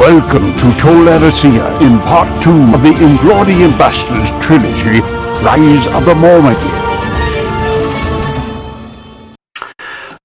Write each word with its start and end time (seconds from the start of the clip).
Welcome 0.00 0.56
to 0.56 0.74
Tol 0.78 1.04
Eressëa 1.04 1.82
in 1.82 1.98
part 2.06 2.42
two 2.42 2.58
of 2.74 2.80
the 2.82 2.88
Inglourious 2.88 3.76
Bastards 3.78 4.30
trilogy, 4.42 5.00
Rise 5.44 5.86
of 5.88 6.06
the 6.06 6.14
Mormegil. 6.14 6.70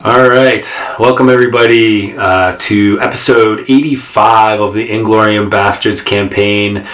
All 0.06 0.30
right, 0.30 0.66
welcome 0.98 1.28
everybody 1.28 2.16
uh, 2.16 2.56
to 2.58 3.02
episode 3.02 3.66
85 3.68 4.62
of 4.62 4.74
the 4.76 4.88
Inglourious 4.88 5.52
Bastards 5.52 6.02
campaign. 6.02 6.88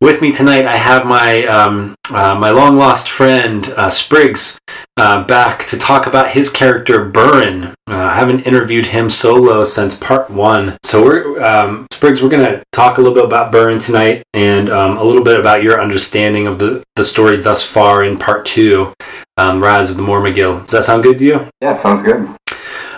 With 0.00 0.22
me 0.22 0.30
tonight, 0.30 0.66
I 0.66 0.76
have 0.76 1.06
my 1.06 1.44
um, 1.46 1.96
uh, 2.14 2.36
my 2.36 2.50
long 2.50 2.76
lost 2.76 3.10
friend 3.10 3.66
uh, 3.76 3.90
Spriggs 3.90 4.56
uh, 4.96 5.24
back 5.24 5.66
to 5.66 5.76
talk 5.76 6.06
about 6.06 6.30
his 6.30 6.48
character 6.48 7.04
Burren. 7.04 7.74
I 8.10 8.14
haven't 8.14 8.40
interviewed 8.40 8.86
him 8.86 9.08
solo 9.08 9.62
since 9.62 9.96
part 9.96 10.28
one, 10.30 10.76
so 10.82 11.00
we're 11.00 11.40
um, 11.44 11.86
Spriggs. 11.92 12.20
We're 12.20 12.28
going 12.28 12.44
to 12.44 12.60
talk 12.72 12.98
a 12.98 13.00
little 13.00 13.14
bit 13.14 13.24
about 13.24 13.52
Burren 13.52 13.78
tonight, 13.78 14.24
and 14.34 14.68
um, 14.68 14.98
a 14.98 15.04
little 15.04 15.22
bit 15.22 15.38
about 15.38 15.62
your 15.62 15.80
understanding 15.80 16.48
of 16.48 16.58
the 16.58 16.82
the 16.96 17.04
story 17.04 17.36
thus 17.36 17.62
far 17.62 18.02
in 18.02 18.18
part 18.18 18.44
two, 18.44 18.92
um, 19.36 19.62
Rise 19.62 19.90
of 19.90 19.96
the 19.96 20.02
Mormegil. 20.02 20.62
Does 20.62 20.72
that 20.72 20.82
sound 20.82 21.04
good 21.04 21.18
to 21.18 21.24
you? 21.24 21.48
Yeah, 21.60 21.80
sounds 21.80 22.02
good. 22.02 22.36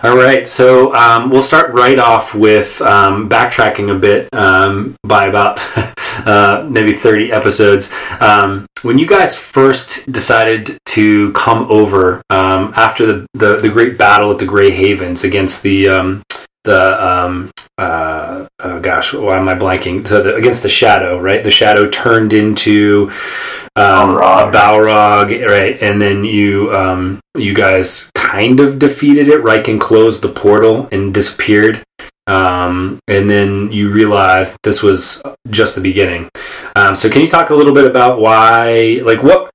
All 0.05 0.17
right, 0.17 0.50
so 0.50 0.92
um, 0.97 1.31
we'll 1.31 1.42
start 1.42 1.72
right 1.75 1.97
off 1.97 2.34
with 2.34 2.83
um, 2.83 3.28
backtracking 3.28 3.95
a 3.95 3.97
bit 3.97 4.28
um, 4.34 4.97
by 5.05 5.27
about 5.27 5.61
uh, 6.27 6.67
maybe 6.69 6.92
30 6.92 7.31
episodes. 7.31 7.89
Um, 8.19 8.67
when 8.83 8.98
you 8.98 9.06
guys 9.06 9.36
first 9.36 10.11
decided 10.11 10.77
to 10.86 11.33
come 11.34 11.70
over 11.70 12.20
um, 12.30 12.73
after 12.75 13.06
the, 13.06 13.27
the, 13.34 13.58
the, 13.58 13.69
great 13.69 13.97
battle 13.97 14.33
at 14.33 14.41
the 14.41 14.45
Grey 14.45 14.70
Havens 14.70 15.23
against 15.23 15.62
the 15.62 15.89
um, 15.89 16.23
the 16.64 17.00
uh, 17.78 18.47
oh 18.61 18.81
gosh, 18.81 19.15
why 19.15 19.39
am 19.39 19.48
I 19.48 19.55
blanking? 19.55 20.06
So 20.06 20.23
the, 20.23 20.37
against 20.37 20.62
the 20.62 20.69
Shadow, 20.69 21.20
right? 21.20 21.42
The 21.42 21.51
Shadow 21.51 21.89
turned 21.89 22.33
into 22.33 23.11
um, 23.77 24.17
Balrog. 24.17 24.48
a 24.48 24.53
Balrog, 24.53 25.48
right? 25.48 25.81
And 25.81 26.01
then 26.01 26.25
you 26.25 26.75
um, 26.75 27.20
you 27.37 27.55
guys 27.55 28.11
kind 28.14 28.61
of 28.61 28.79
defeated 28.79 29.29
it. 29.29 29.42
Riken 29.42 29.81
closed 29.81 30.23
the 30.23 30.29
portal 30.29 30.89
and 30.92 31.14
disappeared. 31.14 31.83
Um, 32.27 33.01
and 33.09 33.28
then 33.28 33.73
you 33.73 33.91
realized 33.91 34.56
this 34.62 34.83
was 34.83 35.23
just 35.51 35.75
the 35.75 35.81
beginning. 35.81 36.31
Um, 36.77 36.95
so, 36.95 37.11
can 37.11 37.20
you 37.20 37.29
talk 37.29 37.51
a 37.51 37.55
little 37.55 37.75
bit 37.75 37.84
about 37.84 38.20
why, 38.20 39.01
like, 39.05 39.23
what? 39.23 39.51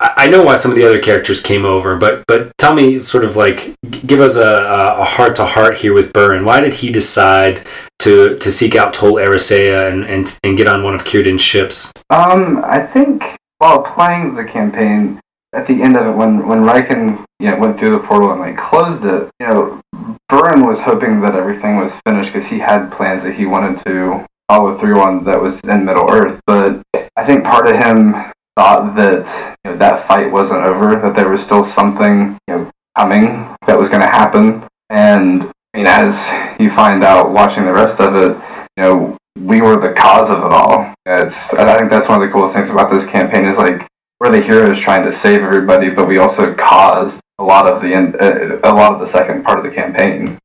I 0.00 0.28
know 0.28 0.42
why 0.42 0.56
some 0.56 0.72
of 0.72 0.76
the 0.76 0.84
other 0.84 0.98
characters 0.98 1.40
came 1.40 1.64
over, 1.64 1.96
but 1.96 2.24
but 2.26 2.56
tell 2.58 2.74
me, 2.74 2.98
sort 2.98 3.24
of 3.24 3.36
like, 3.36 3.76
give 4.06 4.20
us 4.20 4.36
a, 4.36 5.04
heart 5.04 5.36
to 5.36 5.44
heart 5.44 5.78
here 5.78 5.94
with 5.94 6.12
Burren. 6.12 6.44
Why 6.44 6.60
did 6.60 6.74
he 6.74 6.90
decide 6.90 7.64
to 8.00 8.36
to 8.38 8.50
seek 8.50 8.74
out 8.74 8.94
Tol 8.94 9.14
Eressëa 9.14 9.90
and, 9.90 10.04
and 10.04 10.38
and 10.42 10.56
get 10.56 10.66
on 10.66 10.82
one 10.82 10.94
of 10.94 11.04
Círdan's 11.04 11.40
ships? 11.40 11.92
Um, 12.10 12.62
I 12.64 12.80
think 12.80 13.22
while 13.58 13.82
playing 13.82 14.34
the 14.34 14.44
campaign, 14.44 15.20
at 15.52 15.66
the 15.66 15.82
end 15.82 15.96
of 15.96 16.06
it, 16.06 16.16
when 16.16 16.46
when 16.46 16.60
Riken 16.60 17.24
you 17.38 17.50
know, 17.50 17.56
went 17.56 17.78
through 17.78 17.90
the 17.90 17.98
portal 17.98 18.32
and 18.32 18.40
like 18.40 18.56
closed 18.56 19.04
it, 19.04 19.30
you 19.40 19.46
know, 19.46 19.80
Burren 20.28 20.66
was 20.66 20.78
hoping 20.78 21.20
that 21.20 21.34
everything 21.34 21.76
was 21.76 21.92
finished 22.06 22.32
because 22.32 22.48
he 22.48 22.58
had 22.58 22.90
plans 22.90 23.22
that 23.22 23.34
he 23.34 23.46
wanted 23.46 23.84
to 23.84 24.24
follow 24.48 24.78
through 24.78 25.00
on 25.00 25.24
that 25.24 25.40
was 25.40 25.60
in 25.60 25.84
Middle 25.84 26.10
Earth. 26.10 26.40
But 26.46 26.82
I 27.16 27.24
think 27.24 27.44
part 27.44 27.66
of 27.66 27.76
him 27.76 28.14
thought 28.56 28.94
that 28.96 29.56
you 29.64 29.72
know, 29.72 29.76
that 29.76 30.06
fight 30.06 30.30
wasn't 30.30 30.64
over, 30.64 30.96
that 30.96 31.14
there 31.14 31.28
was 31.28 31.42
still 31.42 31.64
something 31.64 32.38
you 32.48 32.54
know 32.54 32.70
coming 32.96 33.56
that 33.66 33.78
was 33.78 33.88
going 33.88 34.02
to 34.02 34.06
happen. 34.06 34.66
And 34.90 35.50
I 35.74 35.78
mean, 35.78 35.86
as 35.86 36.60
you 36.60 36.70
find 36.70 37.04
out 37.04 37.32
watching 37.32 37.64
the 37.64 37.72
rest 37.72 38.00
of 38.00 38.14
it, 38.14 38.36
you 38.76 38.82
know, 38.82 39.16
we 39.38 39.60
were 39.60 39.76
the 39.76 39.92
cause 39.92 40.30
of 40.30 40.44
it 40.44 40.52
all. 40.52 40.94
It's, 41.06 41.52
I 41.54 41.78
think 41.78 41.90
that's 41.90 42.08
one 42.08 42.22
of 42.22 42.26
the 42.26 42.32
coolest 42.32 42.54
things 42.54 42.70
about 42.70 42.90
this 42.90 43.06
campaign 43.06 43.46
is 43.46 43.56
like 43.56 43.86
we're 44.22 44.30
the 44.30 44.40
heroes 44.40 44.78
trying 44.78 45.04
to 45.04 45.12
save 45.12 45.42
everybody, 45.42 45.90
but 45.90 46.06
we 46.06 46.18
also 46.18 46.54
caused 46.54 47.18
a 47.40 47.44
lot 47.44 47.66
of 47.66 47.82
the 47.82 47.92
end, 47.92 48.14
uh, 48.20 48.56
a 48.62 48.72
lot 48.72 48.92
of 48.92 49.00
the 49.00 49.06
second 49.08 49.42
part 49.42 49.58
of 49.58 49.64
the 49.64 49.70
campaign. 49.70 50.38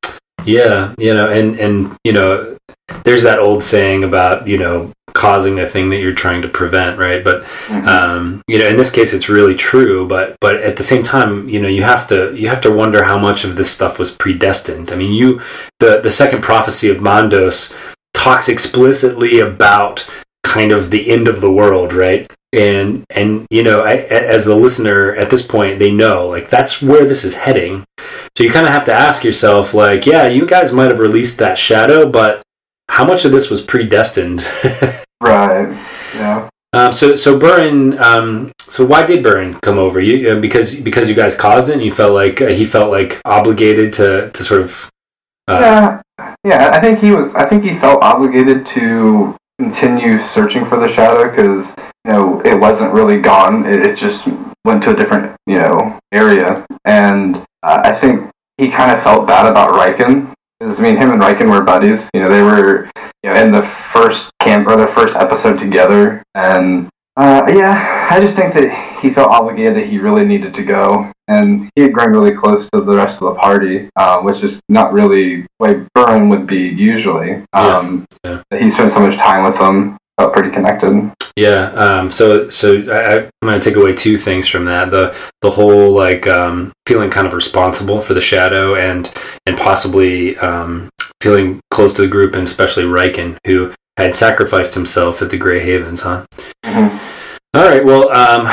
Yeah, 0.46 0.96
you 0.98 1.14
know, 1.14 1.30
and 1.30 1.60
and 1.60 1.96
you 2.04 2.12
know, 2.12 2.58
there's 3.04 3.22
that 3.22 3.38
old 3.38 3.64
saying 3.64 4.04
about 4.04 4.48
you 4.48 4.58
know 4.58 4.92
causing 5.14 5.58
the 5.58 5.68
thing 5.68 5.92
that 5.92 5.98
you're 5.98 6.16
trying 6.16 6.42
to 6.42 6.48
prevent, 6.48 6.98
right? 6.98 7.24
But 7.24 7.44
mm-hmm. 7.44 7.88
um, 7.88 8.42
you 8.48 8.58
know, 8.58 8.66
in 8.66 8.78
this 8.78 8.92
case, 8.92 9.14
it's 9.14 9.30
really 9.30 9.54
true. 9.54 10.08
But 10.08 10.38
but 10.42 10.56
at 10.56 10.78
the 10.78 10.84
same 10.84 11.04
time, 11.04 11.48
you 11.48 11.62
know, 11.62 11.68
you 11.68 11.84
have 11.84 12.08
to 12.08 12.34
you 12.36 12.48
have 12.48 12.62
to 12.62 12.72
wonder 12.72 13.04
how 13.04 13.20
much 13.20 13.44
of 13.44 13.58
this 13.58 13.70
stuff 13.70 14.00
was 14.00 14.12
predestined. 14.12 14.92
I 14.92 14.96
mean, 14.96 15.14
you 15.14 15.40
the 15.80 16.02
the 16.02 16.12
second 16.12 16.42
prophecy 16.42 16.90
of 16.90 16.98
Mandos 16.98 17.78
talks 18.16 18.50
explicitly 18.50 19.40
about 19.40 20.10
kind 20.44 20.72
of 20.72 20.92
the 20.92 21.10
end 21.10 21.28
of 21.28 21.42
the 21.42 21.52
world, 21.52 21.94
right? 21.94 22.32
And 22.54 23.06
and 23.10 23.46
you 23.50 23.64
know, 23.64 23.82
I, 23.82 23.98
as 23.98 24.46
the 24.46 24.56
listener 24.56 25.16
at 25.16 25.30
this 25.30 25.46
point, 25.46 25.80
they 25.80 25.92
know 25.92 26.28
like 26.28 26.50
that's 26.50 26.82
where 26.82 27.06
this 27.06 27.24
is 27.24 27.36
heading. 27.36 27.84
So 28.38 28.44
you 28.44 28.52
kind 28.52 28.66
of 28.66 28.72
have 28.72 28.86
to 28.86 28.94
ask 28.94 29.24
yourself, 29.24 29.74
like, 29.74 30.06
yeah, 30.06 30.28
you 30.28 30.46
guys 30.46 30.72
might 30.72 30.90
have 30.90 31.00
released 31.00 31.40
that 31.40 31.58
shadow, 31.58 32.10
but 32.10 32.42
how 32.90 33.06
much 33.06 33.26
of 33.26 33.32
this 33.32 33.50
was 33.50 33.62
predestined? 33.62 34.48
right. 35.22 35.78
Yeah. 36.16 36.50
Um, 36.74 36.92
so 36.92 37.16
so 37.16 37.40
Burren, 37.40 37.98
um, 38.00 38.52
so 38.60 38.86
why 38.86 39.06
did 39.06 39.24
Burren 39.24 39.60
come 39.62 39.80
over? 39.80 40.00
You 40.00 40.32
uh, 40.32 40.40
because 40.40 40.80
because 40.80 41.10
you 41.10 41.16
guys 41.16 41.36
caused 41.36 41.70
it, 41.70 41.74
and 41.74 41.82
you 41.82 41.92
felt 41.92 42.14
like 42.14 42.42
uh, 42.42 42.48
he 42.48 42.66
felt 42.66 42.92
like 42.92 43.20
obligated 43.26 43.94
to 43.94 44.32
to 44.32 44.44
sort 44.44 44.62
of. 44.62 44.90
Uh, 45.48 46.02
yeah, 46.20 46.36
yeah, 46.44 46.72
I 46.74 46.80
think 46.80 47.00
he 47.00 47.12
was. 47.12 47.34
I 47.36 47.48
think 47.48 47.64
he 47.64 47.78
felt 47.80 48.04
obligated 48.04 48.66
to 48.68 49.36
continue 49.60 50.22
searching 50.28 50.66
for 50.66 50.78
the 50.78 50.88
shadow 50.94 51.30
because 51.30 51.68
you 52.06 52.12
know 52.12 52.42
it 52.42 52.60
wasn't 52.60 52.94
really 52.94 53.20
gone. 53.20 53.66
It, 53.66 53.86
it, 53.86 53.98
just 53.98 54.28
went 54.66 54.84
to 54.84 54.92
a 54.92 54.96
different 54.96 55.36
you 55.46 55.56
know 55.56 56.00
area, 56.12 56.66
and 56.86 57.38
uh, 57.64 57.82
I 57.84 57.94
think 57.94 58.30
he 58.58 58.70
kind 58.70 58.92
of 58.92 59.04
felt 59.04 59.28
bad 59.28 59.46
about 59.46 59.72
Riken. 59.72 60.34
Because 60.60 60.80
I 60.80 60.84
mean, 60.84 60.98
him 60.98 61.12
and 61.12 61.22
Riken 61.22 61.50
were 61.50 61.64
buddies. 61.64 62.10
You 62.14 62.22
know, 62.22 62.30
they 62.30 62.42
were 62.42 62.90
you 63.24 63.30
know 63.30 63.36
in 63.36 63.52
the 63.52 63.64
first 63.92 64.32
camp 64.40 64.68
or 64.68 64.76
the 64.76 64.88
first 64.88 65.16
episode 65.16 65.60
together, 65.60 66.24
and 66.36 66.90
uh, 67.16 67.44
yeah, 67.48 68.08
I 68.12 68.20
just 68.20 68.36
think 68.36 68.54
that 68.54 69.00
he 69.02 69.12
felt 69.12 69.30
obligated 69.30 69.76
that 69.76 69.88
he 69.88 69.98
really 69.98 70.26
needed 70.26 70.54
to 70.54 70.64
go, 70.64 71.12
and 71.28 71.70
he 71.76 71.84
had 71.84 71.94
grown 71.94 72.12
really 72.12 72.34
close 72.34 72.70
to 72.72 72.82
the 72.82 72.96
rest 72.96 73.22
of 73.22 73.34
the 73.34 73.40
party, 73.40 73.90
uh, 73.96 74.20
which 74.20 74.44
is 74.44 74.60
not 74.70 74.94
really 74.94 75.46
way 75.60 75.86
Burren 75.94 76.30
would 76.30 76.48
be 76.48 76.70
usually. 76.70 77.44
Um, 77.54 78.06
yeah. 78.24 78.44
yeah. 78.52 78.60
He 78.60 78.72
spent 78.72 78.92
so 78.92 79.00
much 79.00 79.18
time 79.18 79.44
with 79.44 79.60
them, 79.60 79.98
felt 80.18 80.34
pretty 80.34 80.52
connected. 80.52 81.12
Yeah. 81.36 81.72
Um, 81.74 82.10
so, 82.10 82.50
so 82.50 82.76
I, 82.92 83.26
am 83.26 83.30
going 83.42 83.60
to 83.60 83.70
take 83.70 83.78
away 83.78 83.94
two 83.94 84.18
things 84.18 84.48
from 84.48 84.66
that: 84.66 84.90
the 84.90 85.16
the 85.42 85.52
whole 85.52 85.94
like 85.94 86.26
um, 86.28 86.72
feeling 86.86 87.10
kind 87.10 87.28
of 87.28 87.34
responsible 87.34 88.02
for 88.02 88.14
the 88.14 88.22
shadow, 88.22 88.76
and 88.76 89.12
and 89.46 89.58
possibly 89.58 90.38
um, 90.38 90.90
feeling 91.22 91.60
close 91.72 91.94
to 91.94 92.02
the 92.02 92.08
group, 92.08 92.34
and 92.34 92.48
especially 92.48 92.86
Riken, 92.86 93.38
who 93.46 93.74
had 93.98 94.16
sacrificed 94.16 94.74
himself 94.74 95.22
at 95.22 95.30
the 95.30 95.38
Grey 95.38 95.60
Havens, 95.60 96.02
huh? 96.02 96.26
Mm-hmm. 96.64 96.98
All 97.56 97.66
right. 97.66 97.84
Well, 97.84 98.10
um, 98.12 98.48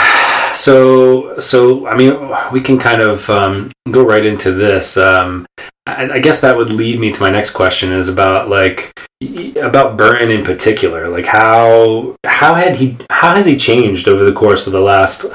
so 0.55 1.39
so 1.39 1.87
I 1.87 1.97
mean, 1.97 2.13
we 2.53 2.61
can 2.61 2.79
kind 2.79 3.03
of 3.03 3.29
um, 3.31 3.73
go 3.91 4.05
right 4.05 4.25
into 4.25 4.53
this. 4.53 4.97
Um, 4.97 5.47
I, 5.87 6.13
I, 6.13 6.19
guess 6.19 6.41
that 6.41 6.57
would 6.57 6.71
lead 6.71 6.99
me 6.99 7.13
to 7.13 7.21
my 7.21 7.31
next 7.31 7.51
question 7.51 7.93
is 7.93 8.09
about 8.09 8.49
like 8.49 8.93
about 9.61 9.99
Burren 9.99 10.31
in 10.31 10.45
particular. 10.45 11.09
Like 11.09 11.27
how 11.27 12.17
how 12.25 12.55
had 12.55 12.77
he 12.77 12.97
how 13.11 13.35
has 13.35 13.47
he 13.47 13.57
changed 13.57 14.09
over 14.09 14.25
the 14.25 14.33
course 14.33 14.67
of 14.67 14.73
the 14.73 14.81
last 14.81 15.27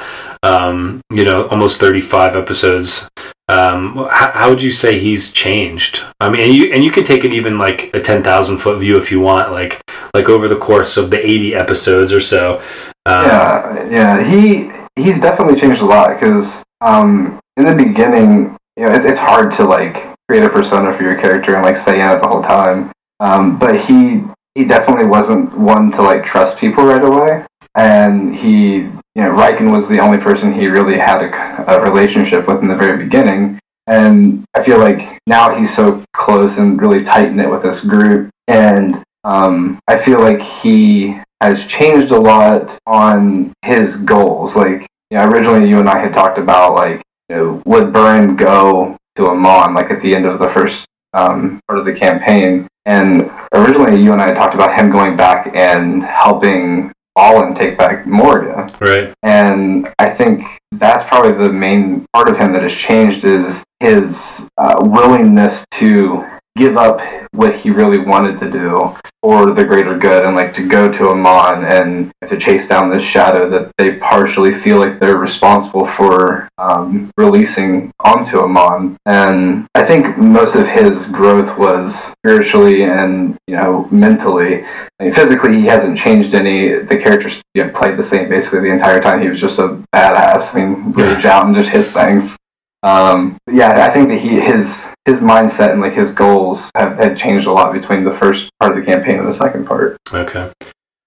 um, 0.42 1.00
you 1.10 1.24
know 1.24 1.46
almost 1.48 1.80
thirty 1.80 2.00
five 2.00 2.34
episodes? 2.36 3.08
Um, 3.48 4.06
how, 4.10 4.30
how, 4.30 4.48
would 4.48 4.62
you 4.62 4.70
say 4.70 5.00
he's 5.00 5.32
changed? 5.32 6.04
I 6.20 6.30
mean, 6.30 6.40
and 6.40 6.54
you 6.54 6.72
and 6.72 6.84
you 6.84 6.92
can 6.92 7.02
take 7.02 7.24
it 7.24 7.32
even 7.32 7.58
like 7.58 7.90
a 7.94 8.00
ten 8.00 8.22
thousand 8.22 8.58
foot 8.58 8.78
view 8.78 8.96
if 8.96 9.10
you 9.10 9.20
want, 9.20 9.50
like 9.50 9.80
like 10.14 10.28
over 10.28 10.46
the 10.46 10.56
course 10.56 10.96
of 10.96 11.10
the 11.10 11.18
eighty 11.18 11.54
episodes 11.54 12.12
or 12.12 12.20
so. 12.20 12.62
Um, 13.06 13.26
yeah, 13.26 13.90
yeah, 13.90 14.24
he 14.24 14.79
he's 15.02 15.20
definitely 15.20 15.60
changed 15.60 15.80
a 15.80 15.84
lot 15.84 16.18
because 16.18 16.62
um, 16.80 17.40
in 17.56 17.64
the 17.64 17.74
beginning, 17.74 18.56
you 18.76 18.84
know, 18.86 18.92
it's 18.92 19.04
it's 19.04 19.18
hard 19.18 19.52
to 19.56 19.64
like 19.64 20.14
create 20.28 20.44
a 20.44 20.50
persona 20.50 20.96
for 20.96 21.02
your 21.02 21.20
character 21.20 21.54
and 21.54 21.62
like 21.64 21.76
stay 21.76 22.00
in 22.00 22.06
it 22.06 22.20
the 22.20 22.28
whole 22.28 22.42
time. 22.42 22.92
Um, 23.20 23.58
but 23.58 23.80
he 23.80 24.22
he 24.54 24.64
definitely 24.64 25.06
wasn't 25.06 25.56
one 25.56 25.90
to 25.92 26.02
like 26.02 26.24
trust 26.24 26.58
people 26.58 26.84
right 26.84 27.04
away, 27.04 27.44
and 27.74 28.34
he, 28.34 28.76
you 28.76 29.22
know, 29.22 29.30
Riken 29.30 29.70
was 29.70 29.88
the 29.88 30.00
only 30.00 30.18
person 30.18 30.52
he 30.52 30.66
really 30.66 30.98
had 30.98 31.22
a, 31.22 31.64
a 31.74 31.82
relationship 31.82 32.46
with 32.46 32.60
in 32.60 32.68
the 32.68 32.76
very 32.76 33.02
beginning. 33.02 33.58
And 33.86 34.44
I 34.54 34.62
feel 34.62 34.78
like 34.78 35.18
now 35.26 35.54
he's 35.54 35.74
so 35.74 36.04
close 36.12 36.58
and 36.58 36.80
really 36.80 37.04
tight 37.04 37.34
knit 37.34 37.50
with 37.50 37.62
this 37.62 37.80
group, 37.80 38.30
and 38.46 39.02
um, 39.24 39.78
I 39.88 40.02
feel 40.02 40.20
like 40.20 40.40
he 40.40 41.20
has 41.40 41.64
changed 41.66 42.12
a 42.12 42.20
lot 42.20 42.78
on 42.86 43.52
his 43.62 43.96
goals. 43.96 44.54
Like, 44.54 44.86
know, 45.18 45.28
originally 45.28 45.68
you 45.68 45.80
and 45.80 45.88
I 45.88 45.98
had 45.98 46.12
talked 46.12 46.38
about 46.38 46.74
like, 46.74 47.02
you 47.28 47.36
know, 47.36 47.62
would 47.66 47.92
Burn 47.92 48.36
go 48.36 48.96
to 49.16 49.26
Aman 49.28 49.74
like 49.74 49.90
at 49.90 50.00
the 50.00 50.14
end 50.14 50.26
of 50.26 50.38
the 50.38 50.48
first 50.50 50.86
um, 51.14 51.60
part 51.66 51.78
of 51.78 51.84
the 51.84 51.94
campaign? 51.94 52.66
And 52.86 53.30
originally 53.52 54.00
you 54.00 54.12
and 54.12 54.22
I 54.22 54.26
had 54.26 54.36
talked 54.36 54.54
about 54.54 54.78
him 54.78 54.90
going 54.90 55.16
back 55.16 55.50
and 55.54 56.02
helping 56.02 56.92
Fallen 57.14 57.54
take 57.54 57.76
back 57.76 58.06
Morga. 58.06 58.68
Right. 58.80 59.12
And 59.22 59.92
I 59.98 60.10
think 60.10 60.44
that's 60.72 61.06
probably 61.08 61.32
the 61.32 61.52
main 61.52 62.06
part 62.12 62.28
of 62.28 62.38
him 62.38 62.52
that 62.52 62.62
has 62.62 62.72
changed 62.72 63.24
is 63.24 63.62
his 63.80 64.16
uh, 64.56 64.76
willingness 64.80 65.64
to 65.72 66.24
give 66.60 66.76
up 66.76 67.00
what 67.32 67.58
he 67.58 67.70
really 67.70 67.98
wanted 67.98 68.38
to 68.38 68.50
do 68.50 68.94
for 69.22 69.52
the 69.52 69.64
greater 69.64 69.96
good 69.96 70.24
and 70.24 70.36
like 70.36 70.54
to 70.54 70.68
go 70.68 70.92
to 70.92 71.08
Aman 71.08 71.64
and 71.64 72.12
to 72.28 72.38
chase 72.38 72.68
down 72.68 72.90
this 72.90 73.02
shadow 73.02 73.48
that 73.48 73.72
they 73.78 73.96
partially 73.96 74.58
feel 74.60 74.78
like 74.78 75.00
they're 75.00 75.16
responsible 75.16 75.86
for 75.86 76.48
um, 76.58 77.10
releasing 77.16 77.90
onto 78.00 78.40
Aman. 78.40 78.96
And 79.06 79.66
I 79.74 79.84
think 79.84 80.18
most 80.18 80.54
of 80.54 80.66
his 80.66 81.04
growth 81.06 81.56
was 81.58 81.94
spiritually 82.18 82.84
and 82.84 83.38
you 83.46 83.56
know 83.56 83.88
mentally. 83.90 84.64
I 85.00 85.04
mean, 85.04 85.14
physically, 85.14 85.56
he 85.56 85.66
hasn't 85.66 85.98
changed 85.98 86.34
any. 86.34 86.68
The 86.74 86.98
characters 86.98 87.40
you 87.54 87.64
know, 87.64 87.70
played 87.70 87.96
the 87.96 88.02
same 88.02 88.28
basically 88.28 88.60
the 88.60 88.72
entire 88.72 89.00
time. 89.00 89.22
He 89.22 89.28
was 89.28 89.40
just 89.40 89.58
a 89.58 89.82
badass. 89.94 90.54
I 90.54 90.66
mean, 90.66 90.92
rage 90.92 91.24
out 91.24 91.46
and 91.46 91.54
just 91.54 91.70
hit 91.70 91.86
things. 91.86 92.36
Um, 92.82 93.36
yeah, 93.50 93.86
I 93.86 93.92
think 93.92 94.08
that 94.08 94.20
he 94.20 94.40
his 94.40 94.70
his 95.04 95.18
mindset 95.18 95.72
and 95.72 95.80
like 95.80 95.94
his 95.94 96.10
goals 96.12 96.70
have 96.74 96.96
had 96.96 97.18
changed 97.18 97.46
a 97.46 97.52
lot 97.52 97.72
between 97.72 98.04
the 98.04 98.16
first 98.16 98.50
part 98.58 98.76
of 98.76 98.84
the 98.84 98.90
campaign 98.90 99.18
and 99.18 99.28
the 99.28 99.34
second 99.34 99.66
part. 99.66 99.96
Okay. 100.12 100.50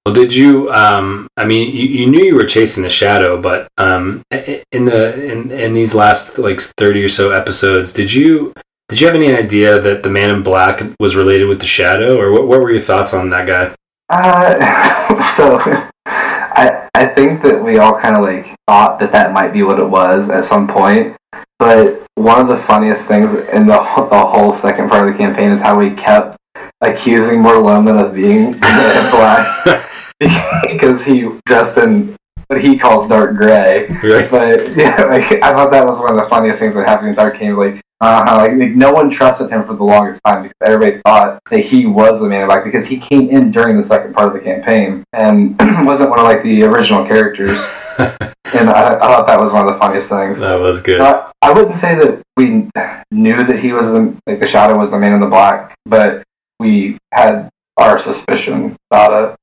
Well, 0.05 0.13
did 0.13 0.33
you? 0.33 0.69
Um, 0.71 1.27
I 1.37 1.45
mean, 1.45 1.73
you, 1.73 1.85
you 1.85 2.07
knew 2.07 2.23
you 2.23 2.35
were 2.35 2.45
chasing 2.45 2.83
the 2.83 2.89
shadow, 2.89 3.41
but 3.41 3.69
um, 3.77 4.21
in 4.31 4.85
the 4.85 5.31
in, 5.31 5.49
in 5.49 5.73
these 5.73 5.95
last 5.95 6.37
like 6.37 6.59
thirty 6.59 7.03
or 7.03 7.09
so 7.09 7.31
episodes, 7.31 7.93
did 7.93 8.13
you 8.13 8.53
did 8.89 8.99
you 8.99 9.07
have 9.07 9.15
any 9.15 9.33
idea 9.33 9.79
that 9.79 10.03
the 10.03 10.09
Man 10.09 10.29
in 10.29 10.43
Black 10.43 10.83
was 10.99 11.15
related 11.15 11.47
with 11.47 11.61
the 11.61 11.65
Shadow, 11.65 12.19
or 12.19 12.33
what, 12.33 12.47
what 12.47 12.61
were 12.61 12.71
your 12.71 12.81
thoughts 12.81 13.13
on 13.13 13.29
that 13.29 13.47
guy? 13.47 13.73
Uh, 14.09 15.33
so 15.37 15.57
I 16.05 16.89
I 16.93 17.05
think 17.05 17.41
that 17.43 17.63
we 17.63 17.77
all 17.77 17.97
kind 17.97 18.17
of 18.17 18.23
like 18.23 18.53
thought 18.67 18.99
that 18.99 19.13
that 19.13 19.31
might 19.31 19.53
be 19.53 19.63
what 19.63 19.79
it 19.79 19.87
was 19.89 20.29
at 20.29 20.45
some 20.45 20.67
point, 20.67 21.15
but 21.59 22.03
one 22.15 22.39
of 22.39 22.47
the 22.47 22.63
funniest 22.63 23.05
things 23.05 23.33
in 23.49 23.67
the, 23.67 23.77
the 24.09 24.25
whole 24.25 24.55
second 24.57 24.89
part 24.89 25.07
of 25.07 25.13
the 25.13 25.17
campaign 25.17 25.51
is 25.51 25.61
how 25.61 25.77
we 25.77 25.91
kept 25.91 26.37
accusing 26.81 27.41
Morloma 27.41 28.05
of 28.05 28.13
being 28.13 28.51
black 28.59 29.89
because 30.67 31.01
he 31.03 31.29
dressed 31.45 31.77
in 31.77 32.15
what 32.47 32.61
he 32.61 32.77
calls 32.77 33.09
dark 33.09 33.35
gray. 33.35 33.87
Right. 34.03 34.29
But 34.29 34.75
yeah, 34.75 35.03
like 35.09 35.41
I 35.41 35.53
thought 35.53 35.71
that 35.71 35.85
was 35.85 35.99
one 35.99 36.11
of 36.11 36.17
the 36.17 36.29
funniest 36.29 36.59
things 36.59 36.75
that 36.75 36.87
happened 36.87 37.09
in 37.09 37.15
Dark 37.15 37.37
King. 37.37 37.55
Like, 37.55 37.81
uh, 38.01 38.23
like, 38.37 38.51
like 38.57 38.71
no 38.71 38.91
one 38.91 39.09
trusted 39.09 39.49
him 39.49 39.63
for 39.63 39.73
the 39.73 39.83
longest 39.83 40.21
time 40.25 40.43
because 40.43 40.55
everybody 40.61 41.01
thought 41.05 41.39
that 41.49 41.59
he 41.59 41.85
was 41.85 42.19
the 42.19 42.27
man 42.27 42.41
in 42.41 42.47
black 42.47 42.63
because 42.63 42.85
he 42.85 42.97
came 42.97 43.29
in 43.29 43.51
during 43.51 43.77
the 43.77 43.83
second 43.83 44.13
part 44.13 44.27
of 44.27 44.33
the 44.33 44.41
campaign 44.41 45.03
and 45.13 45.57
wasn't 45.85 46.09
one 46.09 46.19
of 46.19 46.25
like 46.25 46.43
the 46.43 46.63
original 46.63 47.05
characters. 47.05 47.51
and 47.99 48.69
I, 48.69 48.95
I, 48.95 48.99
thought 48.99 49.27
that 49.27 49.39
was 49.39 49.51
one 49.53 49.67
of 49.67 49.73
the 49.73 49.79
funniest 49.79 50.09
things. 50.09 50.39
That 50.39 50.59
was 50.59 50.81
good. 50.81 50.99
Uh, 50.99 51.31
I 51.43 51.51
wouldn't 51.51 51.77
say 51.77 51.95
that 51.95 52.21
we 52.37 52.69
knew 53.11 53.43
that 53.43 53.59
he 53.59 53.73
was 53.73 53.87
the 53.87 54.17
like 54.25 54.39
the 54.39 54.47
shadow 54.47 54.77
was 54.77 54.91
the 54.91 54.97
man 54.97 55.11
in 55.11 55.19
the 55.19 55.27
black, 55.27 55.75
but 55.85 56.23
we 56.57 56.97
had 57.11 57.49
our 57.75 57.99
suspicion 57.99 58.77
about 58.89 59.31
it. 59.31 59.35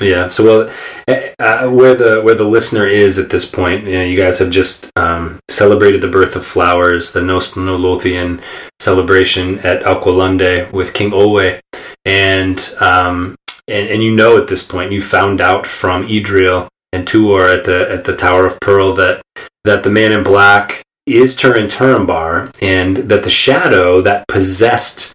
Yeah. 0.00 0.28
So, 0.28 0.44
well, 0.44 0.74
eh, 1.06 1.32
uh, 1.38 1.70
where 1.70 1.94
the 1.94 2.20
where 2.22 2.34
the 2.34 2.42
listener 2.42 2.84
is 2.84 3.16
at 3.16 3.30
this 3.30 3.48
point, 3.48 3.84
you 3.84 3.92
know, 3.92 4.02
you 4.02 4.16
guys 4.16 4.40
have 4.40 4.50
just 4.50 4.90
um, 4.96 5.38
celebrated 5.48 6.00
the 6.00 6.08
birth 6.08 6.34
of 6.34 6.44
flowers, 6.44 7.12
the 7.12 7.20
Nost-na-Lothion 7.20 8.42
celebration 8.80 9.60
at 9.60 9.84
Alqualondë 9.84 10.72
with 10.72 10.94
King 10.94 11.12
Olwe, 11.12 11.60
and 12.04 12.74
um, 12.80 13.36
and 13.68 13.88
and 13.88 14.02
you 14.02 14.12
know 14.12 14.36
at 14.36 14.48
this 14.48 14.66
point 14.66 14.90
you 14.90 15.00
found 15.00 15.40
out 15.40 15.64
from 15.64 16.08
Idril 16.08 16.66
and 16.92 17.06
Tuor 17.06 17.56
at 17.56 17.64
the 17.66 17.88
at 17.88 18.02
the 18.02 18.16
Tower 18.16 18.46
of 18.46 18.58
Pearl 18.58 18.94
that 18.94 19.22
that 19.62 19.84
the 19.84 19.90
Man 19.90 20.10
in 20.10 20.24
Black 20.24 20.82
is 21.16 21.36
Turin 21.36 21.68
Turambar, 21.68 22.54
and 22.60 22.96
that 22.96 23.22
the 23.22 23.30
shadow 23.30 24.00
that 24.02 24.26
possessed 24.28 25.12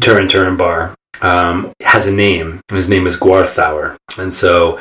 Turin 0.00 0.28
Turambar 0.28 0.94
um, 1.22 1.72
has 1.80 2.06
a 2.06 2.12
name. 2.12 2.60
His 2.70 2.88
name 2.88 3.06
is 3.06 3.16
Gwarthaur. 3.16 3.96
And 4.18 4.32
so 4.32 4.78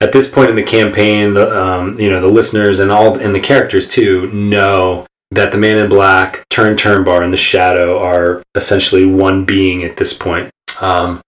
at 0.00 0.12
this 0.12 0.30
point 0.30 0.50
in 0.50 0.56
the 0.56 0.62
campaign, 0.62 1.34
the 1.34 1.60
um, 1.60 1.98
you 1.98 2.10
know 2.10 2.20
the 2.20 2.28
listeners 2.28 2.78
and 2.78 2.90
all 2.90 3.18
and 3.18 3.34
the 3.34 3.40
characters 3.40 3.88
too 3.88 4.30
know 4.32 5.06
that 5.32 5.52
the 5.52 5.58
Man 5.58 5.78
in 5.78 5.88
Black, 5.88 6.44
Turin 6.50 6.76
Turambar, 6.76 7.22
and 7.22 7.32
the 7.32 7.36
Shadow 7.36 7.98
are 7.98 8.42
essentially 8.54 9.04
one 9.04 9.44
being 9.44 9.84
at 9.84 9.96
this 9.96 10.12
point. 10.12 10.50
Um, 10.80 11.20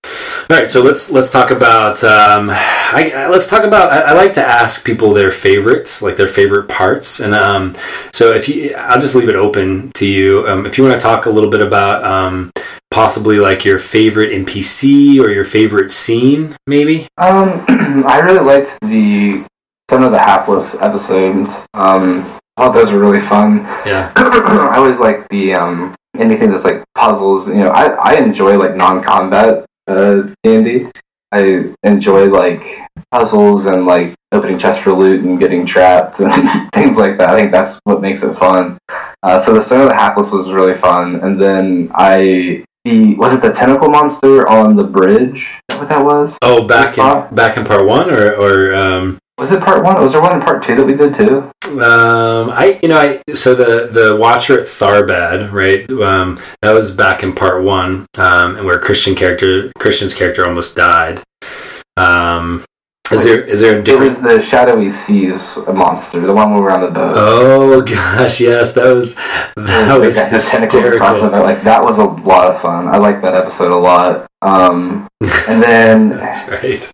all 0.52 0.58
right, 0.58 0.68
so 0.68 0.82
let's 0.82 1.10
let's 1.10 1.30
talk 1.30 1.50
about 1.50 2.04
um, 2.04 2.50
I, 2.50 3.10
I, 3.16 3.28
let's 3.28 3.46
talk 3.46 3.64
about. 3.64 3.90
I, 3.90 4.00
I, 4.00 4.12
like 4.12 4.34
to 4.34 4.44
ask 4.44 4.84
people 4.84 5.14
their 5.14 5.30
favorites, 5.30 6.02
like 6.02 6.18
their 6.18 6.26
favorite 6.26 6.68
parts, 6.68 7.20
and 7.20 7.34
um, 7.34 7.74
so 8.12 8.34
if 8.34 8.50
you, 8.50 8.74
I'll 8.76 9.00
just 9.00 9.14
leave 9.14 9.30
it 9.30 9.34
open 9.34 9.92
to 9.92 10.06
you. 10.06 10.46
Um, 10.46 10.66
if 10.66 10.76
you 10.76 10.84
want 10.84 10.94
to 10.94 11.00
talk 11.00 11.24
a 11.24 11.30
little 11.30 11.48
bit 11.48 11.62
about 11.62 12.04
um, 12.04 12.52
possibly 12.90 13.38
like 13.38 13.64
your 13.64 13.78
favorite 13.78 14.30
NPC 14.44 15.18
or 15.20 15.30
your 15.30 15.44
favorite 15.44 15.90
scene, 15.90 16.54
maybe. 16.66 17.08
Um, 17.16 17.64
I 18.06 18.18
really 18.18 18.44
liked 18.44 18.78
the 18.82 19.46
some 19.88 20.02
of 20.02 20.12
the 20.12 20.18
hapless 20.18 20.74
episodes. 20.82 21.50
Um, 21.72 22.24
I 22.58 22.66
thought 22.66 22.74
those 22.74 22.92
were 22.92 22.98
really 22.98 23.26
fun. 23.26 23.60
Yeah, 23.86 24.12
I 24.16 24.76
always 24.76 24.98
like 24.98 25.26
the 25.30 25.54
um 25.54 25.94
anything 26.18 26.50
that's 26.50 26.64
like 26.64 26.84
puzzles. 26.94 27.48
You 27.48 27.64
know, 27.64 27.70
I 27.70 27.86
I 27.86 28.14
enjoy 28.16 28.58
like 28.58 28.76
non-combat 28.76 29.64
uh 29.86 30.22
D&D. 30.42 30.88
I 31.32 31.74
enjoy 31.82 32.26
like 32.26 32.62
puzzles 33.10 33.64
and 33.64 33.86
like 33.86 34.14
opening 34.32 34.58
chests 34.58 34.82
for 34.82 34.92
loot 34.92 35.24
and 35.24 35.38
getting 35.38 35.64
trapped 35.64 36.20
and 36.20 36.32
things 36.74 36.96
like 36.96 37.16
that. 37.18 37.30
I 37.30 37.38
think 37.38 37.52
that's 37.52 37.78
what 37.84 38.02
makes 38.02 38.22
it 38.22 38.34
fun. 38.36 38.78
Uh, 39.22 39.42
so 39.44 39.54
the 39.54 39.62
Stone 39.62 39.82
of 39.82 39.88
the 39.88 39.94
Hapless 39.94 40.30
was 40.30 40.50
really 40.50 40.76
fun, 40.78 41.16
and 41.20 41.40
then 41.40 41.90
I 41.94 42.64
the 42.84 43.14
was 43.14 43.32
it 43.32 43.40
the 43.40 43.52
tentacle 43.52 43.88
monster 43.88 44.48
on 44.48 44.76
the 44.76 44.84
bridge? 44.84 45.48
Is 45.70 45.78
that 45.78 45.80
what 45.80 45.88
that 45.88 46.04
was? 46.04 46.36
Oh, 46.42 46.66
back 46.66 46.98
in 46.98 47.34
back 47.34 47.56
in 47.56 47.64
part 47.64 47.86
one, 47.86 48.10
or 48.10 48.34
or 48.34 48.74
um, 48.74 49.18
was 49.38 49.50
it 49.50 49.60
part 49.60 49.82
one? 49.82 50.00
Was 50.00 50.12
there 50.12 50.20
one 50.20 50.34
in 50.34 50.42
part 50.42 50.62
two 50.64 50.76
that 50.76 50.86
we 50.86 50.94
did 50.94 51.14
too? 51.14 51.50
Um, 51.80 52.50
I 52.50 52.78
you 52.82 52.88
know 52.88 52.98
I 52.98 53.34
so 53.34 53.54
the 53.54 53.88
the 53.90 54.16
Watcher 54.16 54.60
at 54.60 54.66
Tharbad, 54.66 55.52
right? 55.52 55.90
Um, 55.90 56.38
that 56.60 56.72
was 56.72 56.94
back 56.94 57.22
in 57.22 57.32
part 57.34 57.62
one, 57.64 58.06
um, 58.18 58.56
and 58.56 58.66
where 58.66 58.78
Christian 58.78 59.14
character 59.14 59.72
Christian's 59.78 60.14
character 60.14 60.46
almost 60.46 60.76
died. 60.76 61.22
Um, 61.96 62.64
is 63.10 63.24
there 63.24 63.42
is 63.42 63.60
there 63.60 63.80
a 63.80 63.82
different? 63.82 64.16
It 64.16 64.22
was 64.22 64.36
the 64.36 64.42
shadowy 64.46 64.92
seas 64.92 65.40
monster, 65.72 66.20
the 66.20 66.32
one 66.32 66.54
we 66.54 66.60
were 66.60 66.70
on 66.70 66.80
the 66.80 66.90
boat. 66.90 67.14
Oh 67.16 67.82
gosh, 67.86 68.40
yes, 68.40 68.72
that 68.74 68.86
was 68.86 69.16
that 69.56 69.98
was 69.98 70.16
like 70.16 70.30
hysterical. 70.30 71.30
Like 71.30 71.62
that 71.64 71.82
was 71.82 71.98
a 71.98 72.04
lot 72.04 72.54
of 72.54 72.62
fun. 72.62 72.88
I 72.88 72.98
liked 72.98 73.22
that 73.22 73.34
episode 73.34 73.72
a 73.72 73.76
lot. 73.76 74.26
Um, 74.40 75.08
and 75.48 75.62
then 75.62 76.08
that's 76.10 76.48
right. 76.48 76.90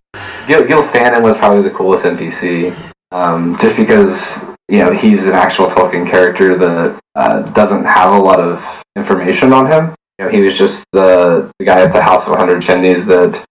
Gil, 0.47 0.63
Gilfanon 0.63 1.21
was 1.21 1.37
probably 1.37 1.61
the 1.61 1.75
coolest 1.75 2.05
NPC, 2.05 2.75
um, 3.11 3.57
just 3.61 3.75
because 3.77 4.39
you 4.67 4.83
know 4.83 4.91
he's 4.91 5.25
an 5.25 5.33
actual 5.33 5.67
Tolkien 5.67 6.09
character 6.09 6.57
that 6.57 6.99
uh, 7.15 7.41
doesn't 7.51 7.85
have 7.85 8.13
a 8.13 8.19
lot 8.19 8.41
of 8.41 8.63
information 8.95 9.53
on 9.53 9.71
him. 9.71 9.95
You 10.17 10.25
know, 10.25 10.31
he 10.31 10.41
was 10.41 10.57
just 10.57 10.83
the 10.91 11.49
the 11.59 11.65
guy 11.65 11.81
at 11.81 11.93
the 11.93 12.01
House 12.01 12.27
of 12.27 12.35
Hundred 12.35 12.61
Chimneys 12.61 13.05
that 13.05 13.45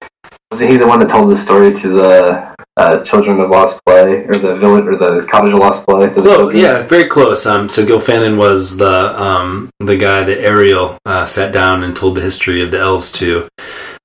wasn't 0.51 0.71
he 0.71 0.77
the 0.77 0.87
one 0.87 1.01
that 1.01 1.09
told 1.09 1.31
the 1.31 1.39
story 1.39 1.79
to 1.81 1.89
the 1.89 2.57
uh, 2.77 3.05
Children 3.05 3.41
of 3.41 3.51
Lost 3.51 3.81
Play 3.85 4.25
or 4.25 4.35
the 4.35 4.57
village 4.57 4.85
or 4.87 4.97
the 4.97 5.27
Cottage 5.31 5.53
of 5.53 5.59
Lost 5.59 5.87
Play? 5.87 6.15
So 6.17 6.51
yeah, 6.51 6.83
very 6.83 7.09
close. 7.09 7.45
Um, 7.47 7.69
so 7.69 7.85
Gilfanon 7.85 8.37
was 8.37 8.77
the 8.77 9.21
um, 9.21 9.71
the 9.81 9.97
guy 9.97 10.23
that 10.25 10.41
Eriol 10.41 10.99
uh, 11.05 11.27
sat 11.27 11.53
down 11.53 11.85
and 11.85 11.95
told 11.95 12.17
the 12.17 12.23
history 12.23 12.63
of 12.63 12.71
the 12.71 12.79
elves 12.79 13.13
to. 13.13 13.49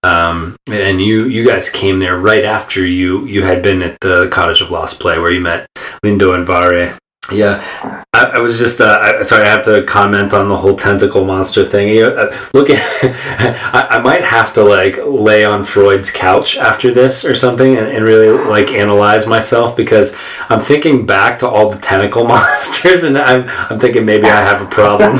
Um, 0.03 0.57
and 0.67 1.01
you 1.01 1.27
you 1.27 1.47
guys 1.47 1.69
came 1.69 1.99
there 1.99 2.17
right 2.17 2.43
after 2.43 2.85
you 2.85 3.25
you 3.25 3.43
had 3.43 3.63
been 3.63 3.81
at 3.81 3.97
the 4.01 4.27
Cottage 4.29 4.59
of 4.59 4.69
Lost 4.69 4.99
Play 4.99 5.17
where 5.17 5.31
you 5.31 5.39
met 5.39 5.67
Lindo 6.03 6.35
and 6.35 6.45
Vairë. 6.45 6.97
Yeah, 7.31 8.03
I, 8.13 8.25
I 8.25 8.39
was 8.39 8.59
just 8.59 8.81
uh, 8.81 8.99
I, 9.01 9.21
sorry. 9.21 9.43
I 9.43 9.49
have 9.49 9.63
to 9.65 9.83
comment 9.83 10.33
on 10.33 10.49
the 10.49 10.57
whole 10.57 10.75
tentacle 10.75 11.23
monster 11.23 11.63
thing. 11.63 11.89
You 11.89 12.01
know, 12.01 12.15
uh, 12.15 12.37
look, 12.53 12.67
I, 12.71 13.87
I, 13.91 13.99
might 13.99 14.23
have 14.23 14.51
to 14.53 14.63
like 14.63 14.97
lay 15.05 15.45
on 15.45 15.63
Freud's 15.63 16.11
couch 16.11 16.57
after 16.57 16.93
this 16.93 17.23
or 17.23 17.33
something 17.33 17.77
and, 17.77 17.87
and, 17.87 18.03
really 18.03 18.29
like 18.29 18.71
analyze 18.71 19.25
myself 19.25 19.77
because 19.77 20.17
I'm 20.49 20.59
thinking 20.59 21.05
back 21.05 21.39
to 21.39 21.47
all 21.47 21.69
the 21.69 21.79
tentacle 21.79 22.23
monsters 22.27 23.03
and 23.03 23.17
I'm 23.17 23.47
I'm 23.47 23.79
thinking 23.79 24.05
maybe 24.05 24.25
I 24.25 24.41
have 24.41 24.61
a 24.61 24.65
problem. 24.65 25.19